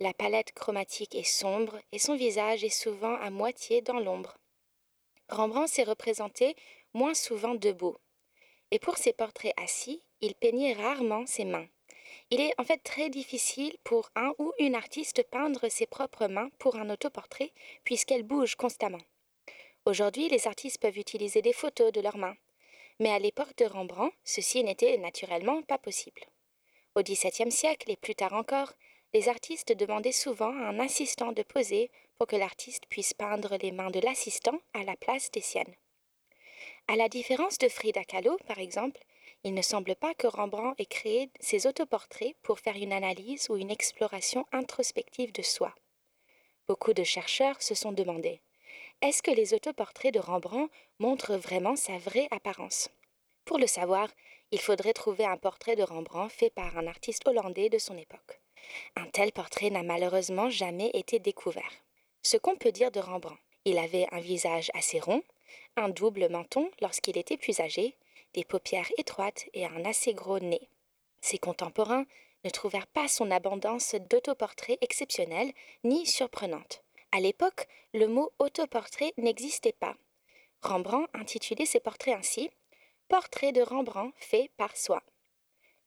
La 0.00 0.12
palette 0.12 0.52
chromatique 0.52 1.14
est 1.14 1.22
sombre 1.22 1.78
et 1.92 1.98
son 1.98 2.16
visage 2.16 2.64
est 2.64 2.68
souvent 2.68 3.14
à 3.16 3.30
moitié 3.30 3.80
dans 3.80 4.00
l'ombre. 4.00 4.36
Rembrandt 5.28 5.72
s'est 5.72 5.84
représenté 5.84 6.56
moins 6.92 7.14
souvent 7.14 7.54
debout 7.54 7.96
et 8.70 8.78
pour 8.78 8.98
ses 8.98 9.12
portraits 9.12 9.54
assis, 9.56 10.02
il 10.20 10.34
peignait 10.34 10.74
rarement 10.74 11.26
ses 11.26 11.44
mains. 11.44 11.66
Il 12.30 12.40
est 12.40 12.54
en 12.58 12.64
fait 12.64 12.82
très 12.82 13.10
difficile 13.10 13.76
pour 13.84 14.10
un 14.14 14.32
ou 14.38 14.52
une 14.58 14.74
artiste 14.74 15.22
peindre 15.30 15.68
ses 15.68 15.86
propres 15.86 16.26
mains 16.26 16.50
pour 16.58 16.76
un 16.76 16.90
autoportrait 16.90 17.52
puisqu'elles 17.84 18.22
bougent 18.22 18.56
constamment. 18.56 19.02
Aujourd'hui, 19.86 20.28
les 20.28 20.46
artistes 20.46 20.80
peuvent 20.80 20.98
utiliser 20.98 21.42
des 21.42 21.52
photos 21.52 21.92
de 21.92 22.00
leurs 22.00 22.16
mains, 22.16 22.36
mais 23.00 23.10
à 23.10 23.18
l'époque 23.18 23.56
de 23.58 23.66
Rembrandt, 23.66 24.14
ceci 24.24 24.64
n'était 24.64 24.96
naturellement 24.98 25.62
pas 25.62 25.78
possible. 25.78 26.22
Au 26.94 27.02
XVIIe 27.02 27.50
siècle 27.50 27.90
et 27.90 27.96
plus 27.96 28.14
tard 28.14 28.32
encore, 28.32 28.72
les 29.12 29.28
artistes 29.28 29.72
demandaient 29.72 30.12
souvent 30.12 30.50
à 30.50 30.68
un 30.68 30.80
assistant 30.80 31.32
de 31.32 31.42
poser 31.42 31.90
pour 32.16 32.26
que 32.26 32.36
l'artiste 32.36 32.86
puisse 32.88 33.14
peindre 33.14 33.56
les 33.60 33.72
mains 33.72 33.90
de 33.90 34.00
l'assistant 34.00 34.58
à 34.72 34.84
la 34.84 34.96
place 34.96 35.30
des 35.30 35.40
siennes. 35.40 35.74
À 36.88 36.96
la 36.96 37.08
différence 37.08 37.58
de 37.58 37.68
Frida 37.68 38.04
Kahlo, 38.04 38.38
par 38.46 38.58
exemple, 38.58 39.00
il 39.44 39.54
ne 39.54 39.62
semble 39.62 39.94
pas 39.94 40.14
que 40.14 40.26
Rembrandt 40.26 40.74
ait 40.82 40.86
créé 40.86 41.30
ses 41.38 41.66
autoportraits 41.66 42.34
pour 42.42 42.58
faire 42.58 42.76
une 42.76 42.92
analyse 42.92 43.48
ou 43.50 43.56
une 43.56 43.70
exploration 43.70 44.46
introspective 44.52 45.32
de 45.32 45.42
soi. 45.42 45.74
Beaucoup 46.66 46.94
de 46.94 47.04
chercheurs 47.04 47.62
se 47.62 47.74
sont 47.74 47.92
demandé 47.92 48.40
est-ce 49.02 49.22
que 49.22 49.30
les 49.30 49.52
autoportraits 49.52 50.14
de 50.14 50.18
Rembrandt 50.18 50.72
montrent 50.98 51.36
vraiment 51.36 51.76
sa 51.76 51.98
vraie 51.98 52.28
apparence? 52.30 52.88
Pour 53.44 53.58
le 53.58 53.66
savoir, 53.66 54.08
il 54.50 54.60
faudrait 54.60 54.94
trouver 54.94 55.26
un 55.26 55.36
portrait 55.36 55.76
de 55.76 55.82
Rembrandt 55.82 56.32
fait 56.32 56.50
par 56.50 56.78
un 56.78 56.86
artiste 56.86 57.26
hollandais 57.28 57.68
de 57.68 57.78
son 57.78 57.98
époque. 57.98 58.40
Un 58.96 59.06
tel 59.06 59.32
portrait 59.32 59.68
n'a 59.68 59.82
malheureusement 59.82 60.48
jamais 60.48 60.90
été 60.94 61.18
découvert. 61.18 61.70
Ce 62.22 62.38
qu'on 62.38 62.56
peut 62.56 62.72
dire 62.72 62.90
de 62.90 63.00
Rembrandt, 63.00 63.40
il 63.66 63.76
avait 63.78 64.06
un 64.10 64.20
visage 64.20 64.70
assez 64.72 65.00
rond, 65.00 65.22
un 65.76 65.90
double 65.90 66.30
menton 66.30 66.70
lorsqu'il 66.80 67.18
était 67.18 67.36
plus 67.36 67.60
âgé, 67.60 67.94
des 68.34 68.44
paupières 68.44 68.90
étroites 68.98 69.46
et 69.54 69.66
un 69.66 69.84
assez 69.84 70.12
gros 70.12 70.38
nez. 70.38 70.68
Ses 71.20 71.38
contemporains 71.38 72.04
ne 72.44 72.50
trouvèrent 72.50 72.86
pas 72.86 73.08
son 73.08 73.30
abondance 73.30 73.94
d'autoportraits 74.10 74.78
exceptionnelle 74.82 75.52
ni 75.82 76.06
surprenante. 76.06 76.82
À 77.12 77.20
l'époque, 77.20 77.66
le 77.94 78.06
mot 78.06 78.32
autoportrait 78.38 79.14
n'existait 79.16 79.72
pas. 79.72 79.96
Rembrandt 80.62 81.08
intitulait 81.14 81.66
ses 81.66 81.80
portraits 81.80 82.16
ainsi 82.16 82.50
Portrait 83.08 83.52
de 83.52 83.62
Rembrandt 83.62 84.14
fait 84.16 84.50
par 84.56 84.76
soi. 84.76 85.02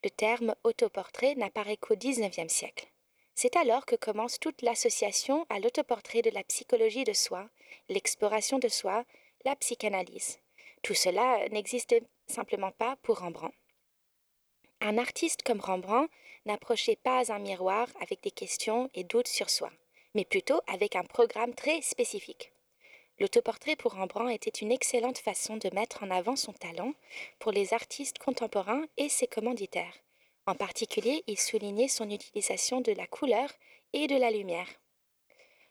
Le 0.04 0.10
terme 0.10 0.56
autoportrait 0.64 1.36
n'apparaît 1.36 1.78
qu'au 1.78 1.96
XIXe 1.96 2.52
siècle. 2.52 2.88
C'est 3.36 3.56
alors 3.56 3.86
que 3.86 3.96
commence 3.96 4.40
toute 4.40 4.62
l'association 4.62 5.46
à 5.50 5.60
l'autoportrait 5.60 6.22
de 6.22 6.30
la 6.30 6.44
psychologie 6.44 7.04
de 7.04 7.14
soi, 7.14 7.50
l'exploration 7.90 8.60
de 8.60 8.68
soi, 8.68 9.04
la 9.46 9.56
psychanalyse. 9.56 10.40
Tout 10.82 10.94
cela 10.94 11.48
n'existait 11.50 12.04
simplement 12.28 12.72
pas 12.72 12.98
pour 13.04 13.20
Rembrandt. 13.20 13.56
Un 14.80 14.98
artiste 14.98 15.42
comme 15.44 15.60
Rembrandt 15.60 16.12
n'approchait 16.46 16.96
pas 16.96 17.32
un 17.32 17.40
miroir 17.40 17.88
avec 18.00 18.22
des 18.22 18.32
questions 18.32 18.90
et 18.94 19.04
doutes 19.04 19.28
sur 19.28 19.50
soi, 19.50 19.72
mais 20.14 20.26
plutôt 20.26 20.62
avec 20.68 20.96
un 20.96 21.04
programme 21.04 21.54
très 21.54 21.82
spécifique. 21.82 22.52
L'autoportrait 23.20 23.76
pour 23.76 23.94
Rembrandt 23.94 24.34
était 24.34 24.52
une 24.52 24.72
excellente 24.72 25.18
façon 25.18 25.58
de 25.58 25.74
mettre 25.74 26.04
en 26.04 26.12
avant 26.12 26.36
son 26.36 26.54
talent 26.54 26.94
pour 27.40 27.52
les 27.52 27.74
artistes 27.74 28.20
contemporains 28.20 28.86
et 28.98 29.10
ses 29.10 29.26
commanditaires. 29.26 29.98
En 30.46 30.54
particulier, 30.54 31.24
il 31.26 31.40
soulignait 31.40 31.88
son 31.88 32.10
utilisation 32.10 32.80
de 32.80 32.92
la 32.92 33.08
couleur 33.08 33.50
et 33.94 34.08
de 34.08 34.16
la 34.16 34.30
lumière. 34.30 34.70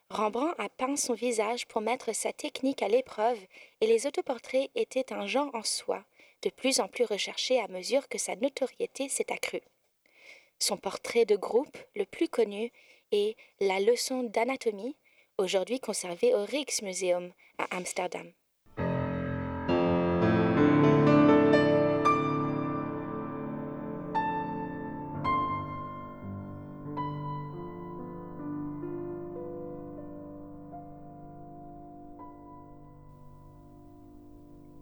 Rembrandt 0.09 0.55
a 0.57 0.69
peint 0.69 0.95
son 0.97 1.13
visage 1.13 1.65
pour 1.67 1.81
mettre 1.81 2.13
sa 2.13 2.33
technique 2.33 2.81
à 2.81 2.87
l'épreuve 2.87 3.39
et 3.81 3.87
les 3.87 4.07
autoportraits 4.07 4.69
étaient 4.75 5.13
un 5.13 5.27
genre 5.27 5.53
en 5.53 5.63
soi, 5.63 6.03
de 6.43 6.49
plus 6.49 6.79
en 6.79 6.87
plus 6.87 7.05
recherché 7.05 7.59
à 7.59 7.67
mesure 7.67 8.07
que 8.07 8.17
sa 8.17 8.35
notoriété 8.35 9.09
s'est 9.09 9.31
accrue. 9.31 9.61
Son 10.59 10.77
portrait 10.77 11.25
de 11.25 11.35
groupe 11.35 11.77
le 11.95 12.05
plus 12.05 12.29
connu 12.29 12.71
est 13.11 13.35
La 13.59 13.79
leçon 13.79 14.23
d'anatomie 14.23 14.95
aujourd'hui 15.37 15.79
conservé 15.79 16.33
au 16.33 16.43
Rijksmuseum 16.43 17.31
à 17.57 17.75
Amsterdam. 17.75 18.31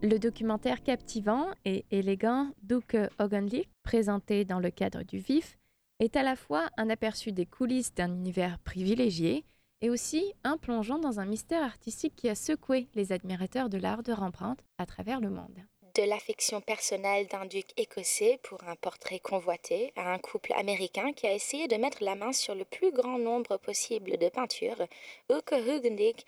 Le 0.05 0.19
documentaire 0.19 0.83
captivant 0.83 1.47
et 1.65 1.83
élégant 1.89 2.51
Duke 2.61 2.95
Ogenlik, 3.17 3.67
présenté 3.81 4.45
dans 4.45 4.59
le 4.59 4.69
cadre 4.69 5.01
du 5.01 5.17
VIF, 5.17 5.57
est 5.99 6.15
à 6.15 6.21
la 6.21 6.35
fois 6.35 6.69
un 6.77 6.91
aperçu 6.91 7.31
des 7.31 7.47
coulisses 7.47 7.91
d'un 7.95 8.13
univers 8.13 8.59
privilégié 8.59 9.45
et 9.81 9.89
aussi 9.89 10.31
un 10.43 10.57
plongeon 10.57 10.99
dans 10.99 11.19
un 11.19 11.25
mystère 11.25 11.63
artistique 11.63 12.15
qui 12.15 12.29
a 12.29 12.35
secoué 12.35 12.87
les 12.93 13.13
admirateurs 13.13 13.67
de 13.67 13.79
l'art 13.79 14.03
de 14.03 14.13
Rembrandt 14.13 14.63
à 14.77 14.85
travers 14.85 15.19
le 15.19 15.31
monde. 15.31 15.57
De 15.95 16.03
l'affection 16.03 16.61
personnelle 16.61 17.25
d'un 17.25 17.47
duc 17.47 17.65
écossais 17.75 18.39
pour 18.43 18.63
un 18.65 18.75
portrait 18.75 19.19
convoité 19.19 19.91
à 19.95 20.13
un 20.13 20.19
couple 20.19 20.53
américain 20.53 21.13
qui 21.13 21.25
a 21.25 21.33
essayé 21.33 21.67
de 21.67 21.77
mettre 21.77 22.03
la 22.03 22.13
main 22.13 22.31
sur 22.31 22.53
le 22.53 22.65
plus 22.65 22.91
grand 22.91 23.17
nombre 23.17 23.57
possible 23.57 24.19
de 24.19 24.29
peintures, 24.29 24.85
Uke 25.31 25.53
Hugendick 25.53 26.27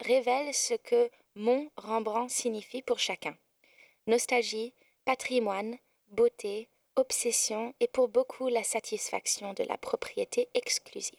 révèle 0.00 0.54
ce 0.54 0.74
que 0.74 1.10
mon 1.36 1.70
Rembrandt 1.76 2.32
signifie 2.32 2.80
pour 2.80 2.98
chacun. 2.98 3.36
Nostalgie, 4.06 4.72
patrimoine, 5.04 5.76
beauté, 6.08 6.68
obsession 6.96 7.74
et 7.78 7.88
pour 7.88 8.08
beaucoup 8.08 8.48
la 8.48 8.64
satisfaction 8.64 9.52
de 9.52 9.62
la 9.64 9.76
propriété 9.76 10.48
exclusive. 10.54 11.18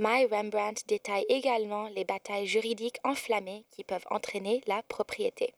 My 0.00 0.26
Rembrandt 0.26 0.82
détaille 0.88 1.24
également 1.28 1.88
les 1.88 2.04
batailles 2.04 2.48
juridiques 2.48 2.98
enflammées 3.04 3.64
qui 3.70 3.84
peuvent 3.84 4.06
entraîner 4.10 4.60
la 4.66 4.82
propriété. 4.82 5.54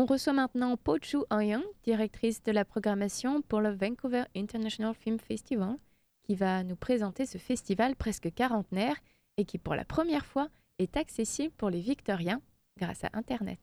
On 0.00 0.06
reçoit 0.06 0.32
maintenant 0.32 0.78
Po 0.78 0.96
Chu 1.02 1.18
directrice 1.82 2.42
de 2.42 2.52
la 2.52 2.64
programmation 2.64 3.42
pour 3.42 3.60
le 3.60 3.68
Vancouver 3.68 4.22
International 4.34 4.94
Film 4.94 5.18
Festival, 5.18 5.74
qui 6.22 6.36
va 6.36 6.62
nous 6.62 6.74
présenter 6.74 7.26
ce 7.26 7.36
festival 7.36 7.96
presque 7.96 8.32
quarantenaire 8.34 8.96
et 9.36 9.44
qui 9.44 9.58
pour 9.58 9.74
la 9.74 9.84
première 9.84 10.24
fois 10.24 10.48
est 10.78 10.96
accessible 10.96 11.52
pour 11.58 11.68
les 11.68 11.80
Victoriens 11.80 12.40
grâce 12.78 13.04
à 13.04 13.10
Internet. 13.12 13.58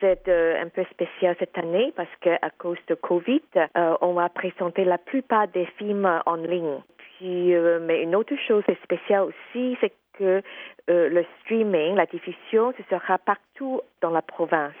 C'est 0.00 0.28
euh, 0.28 0.60
un 0.60 0.68
peu 0.68 0.84
spécial 0.90 1.34
cette 1.38 1.56
année 1.56 1.94
parce 1.96 2.14
qu'à 2.20 2.50
cause 2.58 2.84
de 2.86 2.94
Covid, 2.94 3.40
euh, 3.56 3.96
on 4.02 4.12
va 4.12 4.28
présenter 4.28 4.84
la 4.84 4.98
plupart 4.98 5.48
des 5.48 5.64
films 5.78 6.20
en 6.26 6.36
ligne. 6.36 6.82
Euh, 7.22 7.80
mais 7.80 8.02
une 8.02 8.14
autre 8.14 8.34
chose 8.46 8.64
spéciale 8.82 9.22
aussi, 9.22 9.76
c'est 9.80 9.92
que 10.18 10.42
le 10.88 11.24
streaming, 11.40 11.94
la 11.96 12.06
diffusion, 12.06 12.72
ce 12.76 12.82
sera 12.90 13.18
partout 13.18 13.80
dans 14.00 14.10
la 14.10 14.22
province. 14.22 14.74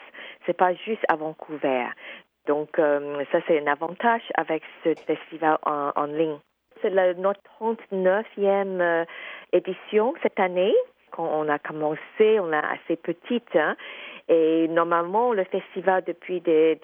C'est 0.46 0.56
pas 0.56 0.74
juste 0.74 1.04
à 1.08 1.16
Vancouver. 1.16 1.86
Donc, 2.46 2.76
ça, 2.76 3.38
c'est 3.46 3.60
un 3.60 3.66
avantage 3.66 4.22
avec 4.34 4.62
ce 4.82 4.94
festival 5.06 5.58
en, 5.64 6.04
ligne 6.06 6.38
c'est 6.84 6.90
notre 7.16 7.40
39e 7.60 8.80
euh, 8.80 9.04
édition 9.52 10.14
cette 10.22 10.38
année. 10.38 10.74
Quand 11.10 11.28
on 11.32 11.48
a 11.48 11.58
commencé, 11.58 12.40
on 12.40 12.52
est 12.52 12.56
assez 12.56 12.96
petite. 12.96 13.54
Hein. 13.54 13.76
et 14.28 14.68
normalement, 14.68 15.32
le 15.32 15.44
festival, 15.44 16.02
depuis 16.06 16.40
des, 16.40 16.80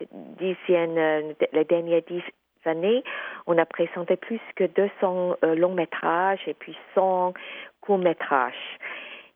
euh, 0.71 1.33
les 1.53 1.65
dernières 1.65 2.03
dix 2.03 2.23
années, 2.65 3.03
on 3.47 3.59
a 3.59 3.67
présenté 3.67 4.17
plus 4.17 4.41
que 4.57 4.65
200 4.65 5.37
euh, 5.45 5.55
longs 5.55 5.75
métrages 5.75 6.41
et 6.47 6.55
puis 6.55 6.77
100 6.95 7.35
courts 7.81 7.99
métrages. 7.99 8.79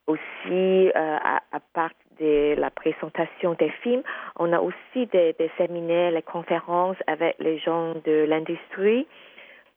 Aussi, 0.07 0.93
à, 0.95 1.41
part 1.73 1.89
de 2.21 2.55
la 2.59 2.69
présentation 2.69 3.55
des 3.55 3.71
films, 3.83 4.03
on 4.39 4.53
a 4.53 4.61
aussi 4.61 5.07
des, 5.07 5.33
des 5.39 5.51
séminaires, 5.57 6.11
les 6.11 6.21
conférences 6.21 6.99
avec 7.07 7.37
les 7.39 7.59
gens 7.59 7.95
de 8.05 8.27
l'industrie 8.29 9.07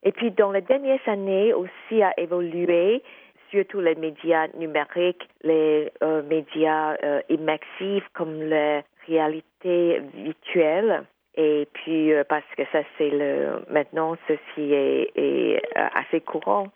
et 0.03 0.11
puis, 0.11 0.31
dans 0.31 0.51
les 0.51 0.61
dernières 0.61 1.05
années 1.07 1.53
aussi 1.53 2.01
a 2.01 2.13
évolué, 2.17 3.03
surtout 3.49 3.81
les 3.81 3.95
médias 3.95 4.47
numériques, 4.57 5.27
les 5.43 5.91
euh, 6.03 6.21
médias 6.23 6.95
euh, 7.03 7.21
immersifs 7.29 8.07
comme 8.13 8.41
la 8.43 8.83
réalité 9.07 10.01
virtuelle. 10.13 11.03
Et 11.37 11.67
puis, 11.71 12.11
euh, 12.13 12.23
parce 12.27 12.45
que 12.57 12.63
ça, 12.71 12.79
c'est 12.97 13.09
le, 13.09 13.63
maintenant, 13.69 14.17
ceci 14.27 14.73
est, 14.73 15.11
est 15.15 15.61
assez 15.75 16.19
courant. 16.21 16.67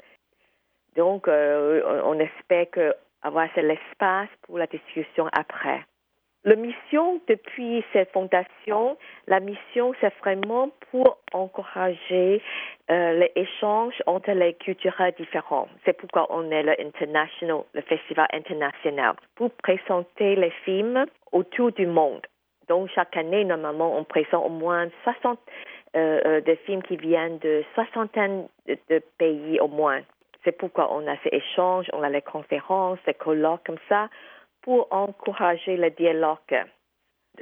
Donc, 0.96 1.28
on 1.28 2.20
espère 2.20 2.70
que 2.70 2.94
avoir 3.22 3.48
l'espace 3.56 4.30
pour 4.44 4.58
la 4.58 4.68
discussion 4.68 5.28
après. 5.32 5.82
La 6.44 6.56
mission 6.56 7.22
depuis 7.28 7.86
cette 7.94 8.12
fondation, 8.12 8.98
la 9.28 9.40
mission, 9.40 9.94
c'est 10.02 10.12
vraiment 10.22 10.72
pour 10.90 11.20
encourager 11.34 12.42
euh, 12.90 13.14
les 13.14 13.48
entre 14.08 14.32
les 14.32 14.56
cultures 14.56 14.96
différentes. 15.20 15.70
C'est 15.86 15.94
pourquoi 15.94 16.26
on 16.32 16.50
est 16.50 16.64
le 16.64 16.82
International, 16.82 17.62
le 17.74 17.82
Festival 17.82 18.26
international, 18.34 19.16
pour 19.36 19.52
présenter 19.52 20.36
les 20.36 20.50
films 20.66 21.06
autour 21.32 21.74
du 21.74 21.86
monde. 21.86 22.26
Donc, 22.72 22.90
chaque 22.96 23.18
année, 23.18 23.44
normalement, 23.44 23.98
on 23.98 24.06
présente 24.06 24.46
au 24.46 24.50
moins 24.50 24.88
60 25.04 25.38
euh, 25.98 26.42
euh, 26.48 26.56
films 26.66 26.82
qui 26.84 26.96
viennent 26.96 27.38
de 27.40 27.66
soixantaine 27.76 28.48
de, 28.66 29.02
pays 29.18 29.60
au 29.60 29.68
moins. 29.68 30.00
C'est 30.46 30.54
pourquoi 30.54 30.88
on 30.94 31.06
a 31.06 31.18
ces 31.18 31.36
échanges, 31.36 31.88
on 31.92 32.02
a 32.02 32.08
les 32.10 32.22
conférences, 32.22 32.98
les 33.06 33.14
colloques 33.14 33.66
comme 33.66 33.84
ça 33.90 34.08
pour 34.62 34.88
encourager 34.90 35.76
le 35.76 35.90
dialogue. 35.90 36.64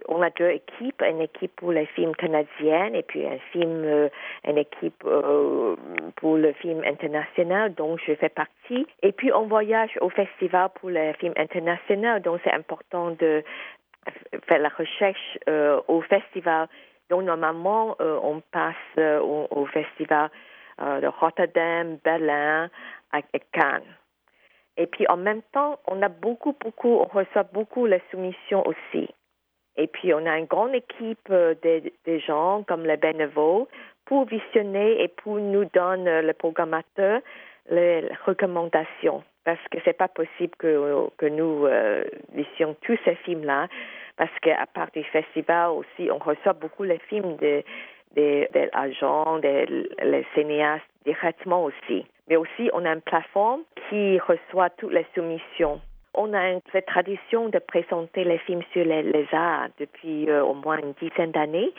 On 0.08 0.20
a 0.24 0.32
deux 0.32 0.50
équipes, 0.50 1.04
une 1.08 1.22
équipe 1.22 1.56
pour 1.58 1.74
les 1.74 1.86
films 1.86 2.16
canadiens 2.16 2.92
et 2.96 3.04
puis 3.04 3.28
un 3.28 3.38
film, 3.52 3.84
euh, 3.84 4.10
une 4.48 4.58
équipe 4.58 5.04
euh, 5.06 5.76
pour 6.16 6.38
le 6.38 6.54
film 6.54 6.82
international 6.86 7.76
dont 7.76 7.98
je 7.98 8.16
fais 8.16 8.30
partie. 8.30 8.88
Et 9.04 9.12
puis 9.12 9.32
on 9.32 9.46
voyage 9.46 9.92
au 10.02 10.10
festival 10.10 10.70
pour 10.80 10.90
les 10.90 11.14
films 11.20 11.36
internationaux, 11.38 12.18
donc 12.18 12.40
c'est 12.44 12.54
important 12.54 13.12
de 13.12 13.44
faire 14.48 14.60
la 14.60 14.70
recherche 14.70 15.38
euh, 15.48 15.80
au 15.88 16.02
festival. 16.02 16.68
Donc 17.10 17.24
normalement 17.24 17.96
on 18.00 18.40
passe 18.52 18.76
au, 18.98 19.48
au, 19.50 19.66
festival 19.66 20.30
de 20.80 21.08
Rotterdam, 21.08 21.98
Berlin 22.04 22.70
et 23.34 23.40
Cannes. 23.52 23.82
Et 24.78 24.88
puis 24.88 25.06
en 25.10 25.18
même 25.18 25.42
temps, 25.52 25.80
on 25.88 26.02
a 26.02 26.08
beaucoup, 26.08 26.56
beaucoup, 26.64 26.88
on 26.88 27.06
reçoit 27.06 27.44
beaucoup 27.52 27.86
les 27.86 28.02
soumissions 28.12 28.66
aussi. 28.66 29.10
Et 29.76 29.88
puis 29.88 30.14
on 30.14 30.26
a 30.26 30.38
une 30.38 30.46
grande 30.46 30.74
équipe 30.74 31.30
euh, 31.30 31.54
de, 31.64 32.18
gens 32.20 32.64
comme 32.68 32.86
les 32.86 32.98
bénévoles 32.98 33.66
pour 34.06 34.26
visionner 34.26 35.04
et 35.04 35.08
pour 35.08 35.38
nous 35.38 35.66
donner 35.74 36.22
le 36.22 36.34
programmateur 36.34 37.22
les 37.70 38.08
recommandations 38.26 39.24
parce 39.46 39.60
que 39.72 39.78
c'est 39.86 39.98
pas 39.98 40.08
possible 40.08 40.54
que, 40.58 41.08
que 41.18 41.26
nous 41.26 41.66
euh, 41.66 42.04
visions 42.34 42.76
tous 42.82 42.98
ces 43.06 43.16
films-là 43.16 43.68
parce 44.18 44.32
qu'à 44.42 44.66
part 44.74 44.92
du 44.94 45.04
festival 45.06 45.72
aussi, 45.72 46.12
on 46.12 46.18
reçoit 46.18 46.54
beaucoup 46.54 46.84
les 46.84 47.00
films 47.10 47.36
des 47.38 47.66
des, 48.16 48.50
des 48.54 48.70
agents, 48.74 49.38
des 49.40 49.66
les 50.04 50.26
cinéastes 50.34 50.86
directement 51.06 51.64
aussi. 51.64 52.06
Mais 52.28 52.36
aussi, 52.36 52.70
on 52.74 52.86
a 52.86 52.94
une 52.94 53.02
plateforme 53.02 53.62
qui 53.90 54.20
reçoit 54.20 54.70
toutes 54.72 54.94
les 54.94 55.06
soumissions. 55.16 55.80
On 56.14 56.34
a 56.34 56.50
une, 56.50 56.62
cette 56.72 56.88
tradition 56.88 57.50
de 57.50 57.60
présenter 57.60 58.24
les 58.24 58.40
films 58.40 58.64
sur 58.74 58.84
les, 58.84 59.04
les 59.04 59.28
arts 59.32 59.70
depuis 59.80 60.30
euh, 60.30 60.44
au 60.44 60.54
moins 60.54 60.78
une 60.78 60.94
dizaine 60.94 61.32
d'années. 61.32 61.72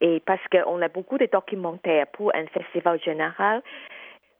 Et 0.00 0.20
parce 0.20 0.40
qu'on 0.50 0.82
a 0.82 0.88
beaucoup 0.88 1.18
de 1.18 1.28
documentaires 1.30 2.06
pour 2.08 2.34
un 2.34 2.46
festival 2.46 3.00
général, 3.02 3.62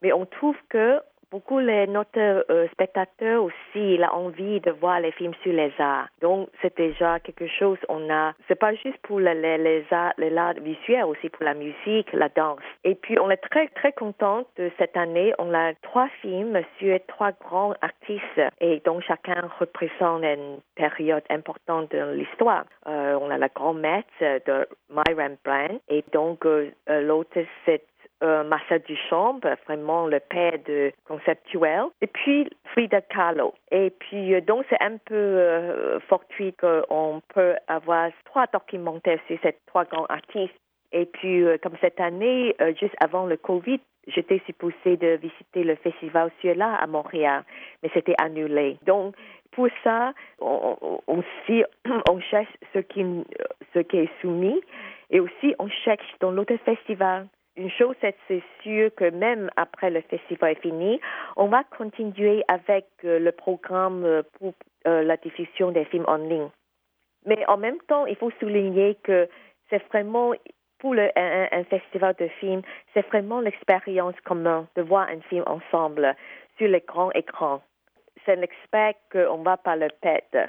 mais 0.02 0.12
on 0.12 0.26
trouve 0.26 0.56
que 0.68 1.00
beaucoup 1.30 1.60
de 1.60 1.86
notre 1.86 2.44
euh, 2.50 2.68
spectateurs 2.72 3.42
aussi 3.42 3.94
il 3.94 4.02
a 4.02 4.14
envie 4.14 4.60
de 4.60 4.70
voir 4.70 5.00
les 5.00 5.12
films 5.12 5.34
sur 5.42 5.52
les 5.52 5.72
arts. 5.78 6.08
Donc 6.20 6.48
c'est 6.62 6.76
déjà 6.76 7.20
quelque 7.20 7.46
chose. 7.46 7.78
On 7.88 8.10
a, 8.10 8.32
c'est 8.48 8.58
pas 8.58 8.74
juste 8.74 8.98
pour 9.02 9.20
les, 9.20 9.34
les, 9.58 9.84
arts, 9.90 10.12
les 10.18 10.36
arts 10.36 10.54
visuels, 10.54 11.04
aussi 11.04 11.28
pour 11.28 11.44
la 11.44 11.54
musique, 11.54 12.12
la 12.12 12.28
danse. 12.28 12.60
Et 12.84 12.94
puis 12.94 13.18
on 13.18 13.30
est 13.30 13.42
très 13.50 13.68
très 13.68 13.92
content 13.92 14.44
de 14.56 14.70
cette 14.78 14.96
année. 14.96 15.32
On 15.38 15.52
a 15.54 15.74
trois 15.82 16.08
films 16.22 16.60
sur 16.78 16.98
trois 17.08 17.32
grands 17.32 17.74
artistes 17.82 18.42
et 18.60 18.80
donc 18.84 19.02
chacun 19.02 19.48
représente 19.58 20.24
une 20.24 20.58
période 20.74 21.24
importante 21.30 21.90
de 21.90 22.12
l'histoire. 22.12 22.64
Euh, 22.86 23.18
on 23.20 23.30
a 23.30 23.38
la 23.38 23.48
grand 23.48 23.74
maître 23.74 24.08
de 24.20 24.66
Myron 24.90 25.36
Brand 25.44 25.80
et 25.88 26.04
donc 26.12 26.46
euh, 26.46 26.70
l'autre 26.88 27.40
c'est 27.64 27.82
euh, 28.22 28.44
Marcel 28.44 28.82
Duchamp, 28.86 29.40
vraiment 29.66 30.06
le 30.06 30.20
père 30.20 30.58
de 30.66 30.92
conceptuel, 31.06 31.84
et 32.00 32.06
puis 32.06 32.48
Frida 32.72 33.00
Kahlo. 33.00 33.54
Et 33.70 33.90
puis, 33.90 34.34
euh, 34.34 34.40
donc, 34.40 34.64
c'est 34.68 34.80
un 34.82 34.96
peu 34.98 35.14
euh, 35.14 35.98
fortuit 36.00 36.52
qu'on 36.54 37.22
peut 37.34 37.54
avoir 37.68 38.10
trois 38.24 38.46
documentaires 38.52 39.18
sur 39.26 39.38
ces 39.42 39.56
trois 39.66 39.84
grands 39.84 40.06
artistes. 40.06 40.54
Et 40.92 41.06
puis, 41.06 41.42
euh, 41.42 41.56
comme 41.62 41.76
cette 41.80 42.00
année, 42.00 42.54
juste 42.80 42.94
avant 43.00 43.26
le 43.26 43.36
Covid, 43.36 43.80
j'étais 44.06 44.40
supposée 44.46 44.96
de 44.96 45.18
visiter 45.20 45.64
le 45.64 45.74
festival 45.76 46.30
là 46.44 46.74
à 46.74 46.86
Montréal, 46.86 47.44
mais 47.82 47.90
c'était 47.92 48.14
annulé. 48.18 48.78
Donc, 48.86 49.14
pour 49.52 49.68
ça, 49.82 50.12
aussi, 50.38 51.64
on 52.10 52.20
cherche 52.20 52.52
ce 52.74 52.78
qui, 52.80 53.04
ce 53.74 53.80
qui 53.80 53.96
est 53.98 54.10
soumis 54.20 54.60
et 55.10 55.20
aussi 55.20 55.54
on 55.58 55.68
cherche 55.68 56.06
dans 56.20 56.30
l'autre 56.30 56.56
festival 56.64 57.26
une 57.56 57.70
chose, 57.70 57.96
c'est 58.00 58.42
sûr 58.62 58.94
que 58.94 59.10
même 59.10 59.50
après 59.56 59.90
le 59.90 60.02
festival 60.02 60.52
est 60.52 60.60
fini, 60.60 61.00
on 61.36 61.46
va 61.46 61.64
continuer 61.64 62.44
avec 62.48 62.86
euh, 63.04 63.18
le 63.18 63.32
programme 63.32 64.04
euh, 64.04 64.22
pour 64.38 64.54
euh, 64.86 65.02
la 65.02 65.16
diffusion 65.16 65.70
des 65.70 65.84
films 65.86 66.04
en 66.06 66.16
ligne. 66.16 66.48
Mais 67.24 67.44
en 67.48 67.56
même 67.56 67.78
temps, 67.88 68.06
il 68.06 68.16
faut 68.16 68.30
souligner 68.38 68.96
que 69.02 69.28
c'est 69.70 69.82
vraiment, 69.88 70.32
pour 70.78 70.94
le, 70.94 71.10
un, 71.16 71.64
festival 71.64 72.14
de 72.18 72.28
films, 72.40 72.62
c'est 72.94 73.06
vraiment 73.08 73.40
l'expérience 73.40 74.14
commune 74.24 74.66
de 74.76 74.82
voir 74.82 75.08
un 75.08 75.20
film 75.22 75.42
ensemble 75.46 76.14
sur 76.58 76.68
les 76.68 76.84
grands 76.86 77.10
écrans. 77.12 77.62
C'est 78.24 78.36
l'expert 78.36 78.94
qu'on 79.10 79.38
va 79.38 79.56
pas 79.56 79.76
le 79.76 79.88
perdre. 80.00 80.48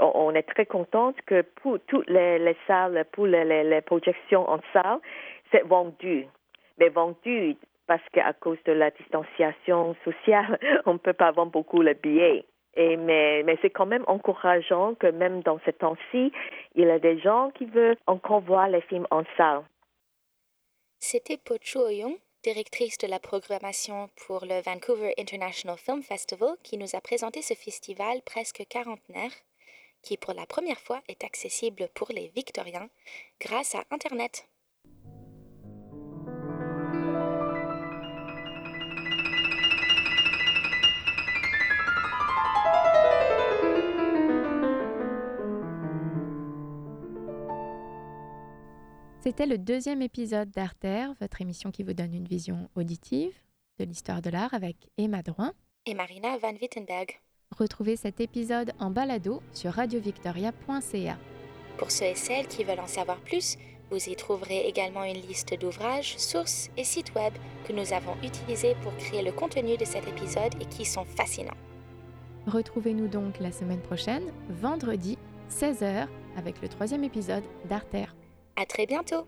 on 0.00 0.34
est 0.34 0.42
très 0.42 0.66
contente 0.66 1.16
que 1.26 1.42
pour 1.42 1.78
toutes 1.86 2.08
les, 2.08 2.56
salles, 2.66 3.04
pour 3.12 3.26
les 3.26 3.80
projections 3.82 4.48
en 4.50 4.60
salle, 4.72 4.98
c'est 5.50 5.66
vendu. 5.66 6.26
Mais 6.78 6.88
vendu 6.88 7.56
parce 7.86 8.02
qu'à 8.12 8.32
cause 8.32 8.58
de 8.64 8.72
la 8.72 8.90
distanciation 8.90 9.94
sociale, 10.04 10.58
on 10.86 10.94
ne 10.94 10.98
peut 10.98 11.12
pas 11.12 11.32
vendre 11.32 11.52
beaucoup 11.52 11.82
le 11.82 11.94
billet. 11.94 12.44
Et 12.76 12.96
mais, 12.96 13.44
c'est 13.62 13.70
quand 13.70 13.86
même 13.86 14.04
encourageant 14.08 14.94
que 14.94 15.06
même 15.06 15.42
dans 15.42 15.60
ce 15.64 15.70
temps-ci, 15.70 16.32
il 16.74 16.86
y 16.86 16.90
a 16.90 16.98
des 16.98 17.20
gens 17.20 17.50
qui 17.54 17.66
veulent 17.66 17.96
encore 18.06 18.40
voir 18.40 18.68
les 18.68 18.80
films 18.82 19.06
en 19.10 19.22
salle. 19.36 19.62
C'était 20.98 21.36
Pochu 21.36 21.78
Oyong, 21.78 22.16
directrice 22.42 22.98
de 22.98 23.06
la 23.06 23.20
programmation 23.20 24.08
pour 24.26 24.44
le 24.44 24.60
Vancouver 24.62 25.14
International 25.18 25.78
Film 25.78 26.02
Festival, 26.02 26.56
qui 26.64 26.76
nous 26.76 26.96
a 26.96 27.00
présenté 27.00 27.42
ce 27.42 27.54
festival 27.54 28.22
presque 28.26 28.64
quarantenaire, 28.68 29.30
qui 30.02 30.16
pour 30.16 30.34
la 30.34 30.46
première 30.46 30.80
fois 30.80 31.00
est 31.08 31.22
accessible 31.22 31.88
pour 31.94 32.08
les 32.10 32.28
Victoriens 32.34 32.88
grâce 33.40 33.74
à 33.74 33.84
Internet. 33.90 34.48
C'était 49.24 49.46
le 49.46 49.56
deuxième 49.56 50.02
épisode 50.02 50.50
d'Arter, 50.50 51.06
votre 51.18 51.40
émission 51.40 51.70
qui 51.70 51.82
vous 51.82 51.94
donne 51.94 52.12
une 52.12 52.28
vision 52.28 52.68
auditive 52.74 53.32
de 53.78 53.86
l'histoire 53.86 54.20
de 54.20 54.28
l'art 54.28 54.52
avec 54.52 54.76
Emma 54.98 55.22
Droin 55.22 55.54
et 55.86 55.94
Marina 55.94 56.36
Van 56.36 56.52
Wittenberg. 56.52 57.22
Retrouvez 57.58 57.96
cet 57.96 58.20
épisode 58.20 58.72
en 58.78 58.90
balado 58.90 59.40
sur 59.54 59.72
radiovictoria.ca. 59.72 61.16
Pour 61.78 61.90
ceux 61.90 62.04
et 62.04 62.14
celles 62.14 62.48
qui 62.48 62.64
veulent 62.64 62.80
en 62.80 62.86
savoir 62.86 63.16
plus, 63.20 63.56
vous 63.90 64.10
y 64.10 64.14
trouverez 64.14 64.68
également 64.68 65.04
une 65.04 65.22
liste 65.22 65.58
d'ouvrages, 65.58 66.18
sources 66.18 66.68
et 66.76 66.84
sites 66.84 67.14
web 67.14 67.32
que 67.66 67.72
nous 67.72 67.94
avons 67.94 68.16
utilisés 68.22 68.76
pour 68.82 68.94
créer 68.98 69.22
le 69.22 69.32
contenu 69.32 69.78
de 69.78 69.86
cet 69.86 70.06
épisode 70.06 70.54
et 70.60 70.66
qui 70.66 70.84
sont 70.84 71.06
fascinants. 71.06 71.56
Retrouvez-nous 72.46 73.08
donc 73.08 73.40
la 73.40 73.52
semaine 73.52 73.80
prochaine, 73.80 74.30
vendredi, 74.50 75.16
16h, 75.48 76.08
avec 76.36 76.60
le 76.60 76.68
troisième 76.68 77.04
épisode 77.04 77.44
d'Arter. 77.70 78.04
À 78.56 78.66
très 78.66 78.86
bientôt 78.86 79.26